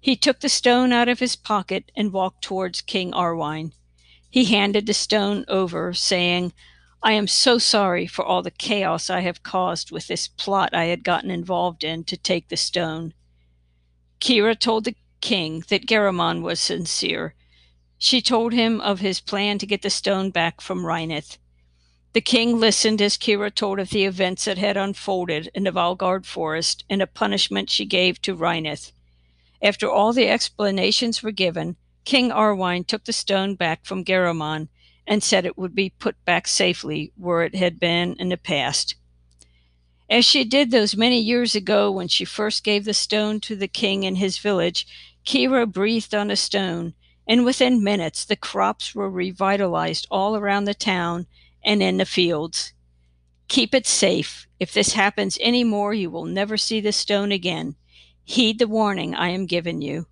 He 0.00 0.16
took 0.16 0.40
the 0.40 0.48
stone 0.48 0.90
out 0.90 1.08
of 1.08 1.18
his 1.18 1.36
pocket 1.36 1.92
and 1.94 2.10
walked 2.10 2.42
towards 2.42 2.80
King 2.80 3.12
Arwine. 3.12 3.72
He 4.30 4.46
handed 4.46 4.86
the 4.86 4.94
stone 4.94 5.44
over, 5.48 5.92
saying, 5.92 6.54
I 7.02 7.12
am 7.12 7.26
so 7.26 7.58
sorry 7.58 8.06
for 8.06 8.24
all 8.24 8.40
the 8.40 8.50
chaos 8.50 9.10
I 9.10 9.20
have 9.20 9.42
caused 9.42 9.90
with 9.90 10.06
this 10.06 10.28
plot 10.28 10.70
I 10.72 10.86
had 10.86 11.04
gotten 11.04 11.30
involved 11.30 11.84
in 11.84 12.04
to 12.04 12.16
take 12.16 12.48
the 12.48 12.56
stone. 12.56 13.12
Kirra 14.18 14.54
told 14.54 14.84
the 14.84 14.96
king 15.20 15.62
that 15.68 15.86
Garamon 15.86 16.40
was 16.40 16.58
sincere. 16.58 17.34
She 17.98 18.22
told 18.22 18.54
him 18.54 18.80
of 18.80 19.00
his 19.00 19.20
plan 19.20 19.58
to 19.58 19.66
get 19.66 19.82
the 19.82 19.90
stone 19.90 20.30
back 20.30 20.62
from 20.62 20.86
Rhinoth. 20.86 21.36
The 22.14 22.20
king 22.22 22.58
listened 22.58 23.02
as 23.02 23.18
Kirra 23.18 23.50
told 23.50 23.78
of 23.78 23.90
the 23.90 24.04
events 24.04 24.46
that 24.46 24.56
had 24.56 24.78
unfolded 24.78 25.50
in 25.54 25.64
the 25.64 25.70
Valgard 25.70 26.24
forest 26.24 26.82
and 26.88 27.02
the 27.02 27.06
punishment 27.06 27.68
she 27.68 27.84
gave 27.84 28.22
to 28.22 28.34
Rhinoth. 28.34 28.92
After 29.60 29.90
all 29.90 30.14
the 30.14 30.28
explanations 30.28 31.22
were 31.22 31.32
given, 31.32 31.76
King 32.06 32.30
Arwine 32.30 32.86
took 32.86 33.04
the 33.04 33.12
stone 33.12 33.56
back 33.56 33.84
from 33.84 34.04
Garamon 34.04 34.68
and 35.06 35.22
said 35.22 35.44
it 35.44 35.58
would 35.58 35.74
be 35.74 35.90
put 35.90 36.24
back 36.24 36.48
safely 36.48 37.12
where 37.16 37.42
it 37.42 37.54
had 37.54 37.78
been 37.78 38.16
in 38.18 38.30
the 38.30 38.38
past. 38.38 38.94
As 40.08 40.24
she 40.24 40.44
did 40.44 40.70
those 40.70 40.96
many 40.96 41.20
years 41.20 41.54
ago 41.54 41.90
when 41.90 42.08
she 42.08 42.24
first 42.24 42.64
gave 42.64 42.86
the 42.86 42.94
stone 42.94 43.40
to 43.40 43.54
the 43.54 43.68
king 43.68 44.04
in 44.04 44.16
his 44.16 44.38
village, 44.38 44.86
Kirra 45.26 45.66
breathed 45.66 46.14
on 46.14 46.28
the 46.28 46.36
stone, 46.36 46.94
and 47.26 47.44
within 47.44 47.84
minutes 47.84 48.24
the 48.24 48.36
crops 48.36 48.94
were 48.94 49.10
revitalized 49.10 50.06
all 50.10 50.36
around 50.36 50.64
the 50.64 50.72
town 50.72 51.26
and 51.62 51.82
in 51.82 51.96
the 51.96 52.04
fields. 52.06 52.72
Keep 53.48 53.74
it 53.74 53.86
safe. 53.86 54.46
If 54.60 54.72
this 54.72 54.92
happens 54.92 55.38
any 55.40 55.64
more, 55.64 55.94
you 55.94 56.10
will 56.10 56.24
never 56.24 56.56
see 56.56 56.80
the 56.80 56.92
stone 56.92 57.32
again. 57.32 57.76
Heed 58.24 58.58
the 58.58 58.68
warning 58.68 59.14
I 59.14 59.30
am 59.30 59.46
giving 59.46 59.80
you. 59.80 60.06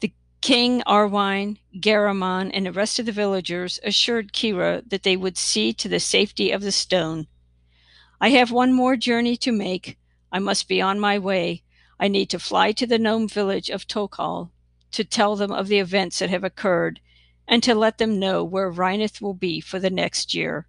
The 0.00 0.12
king, 0.42 0.82
Arwine, 0.86 1.58
Garamon, 1.80 2.50
and 2.52 2.66
the 2.66 2.72
rest 2.72 2.98
of 2.98 3.06
the 3.06 3.12
villagers 3.12 3.80
assured 3.82 4.32
Kirra 4.32 4.82
that 4.86 5.04
they 5.04 5.16
would 5.16 5.38
see 5.38 5.72
to 5.72 5.88
the 5.88 6.00
safety 6.00 6.50
of 6.50 6.60
the 6.60 6.72
stone. 6.72 7.28
I 8.20 8.30
have 8.30 8.50
one 8.50 8.72
more 8.72 8.96
journey 8.96 9.36
to 9.38 9.52
make. 9.52 9.96
I 10.30 10.38
must 10.38 10.68
be 10.68 10.82
on 10.82 11.00
my 11.00 11.18
way. 11.18 11.62
I 11.98 12.08
need 12.08 12.30
to 12.30 12.38
fly 12.38 12.72
to 12.72 12.86
the 12.86 12.98
gnome 12.98 13.28
village 13.28 13.70
of 13.70 13.86
Tokal 13.86 14.50
to 14.90 15.04
tell 15.04 15.36
them 15.36 15.52
of 15.52 15.68
the 15.68 15.78
events 15.78 16.18
that 16.18 16.30
have 16.30 16.44
occurred 16.44 17.00
and 17.48 17.62
to 17.62 17.74
let 17.74 17.98
them 17.98 18.20
know 18.20 18.44
where 18.44 18.70
Rhineth 18.70 19.20
will 19.22 19.34
be 19.34 19.60
for 19.60 19.80
the 19.80 19.90
next 19.90 20.34
year. 20.34 20.66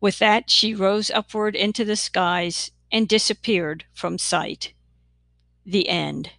With 0.00 0.18
that, 0.18 0.50
she 0.50 0.74
rose 0.74 1.10
upward 1.10 1.54
into 1.54 1.84
the 1.84 1.96
skies 1.96 2.72
and 2.90 3.08
disappeared 3.08 3.84
from 3.94 4.18
sight. 4.18 4.74
The 5.64 5.88
end. 5.88 6.30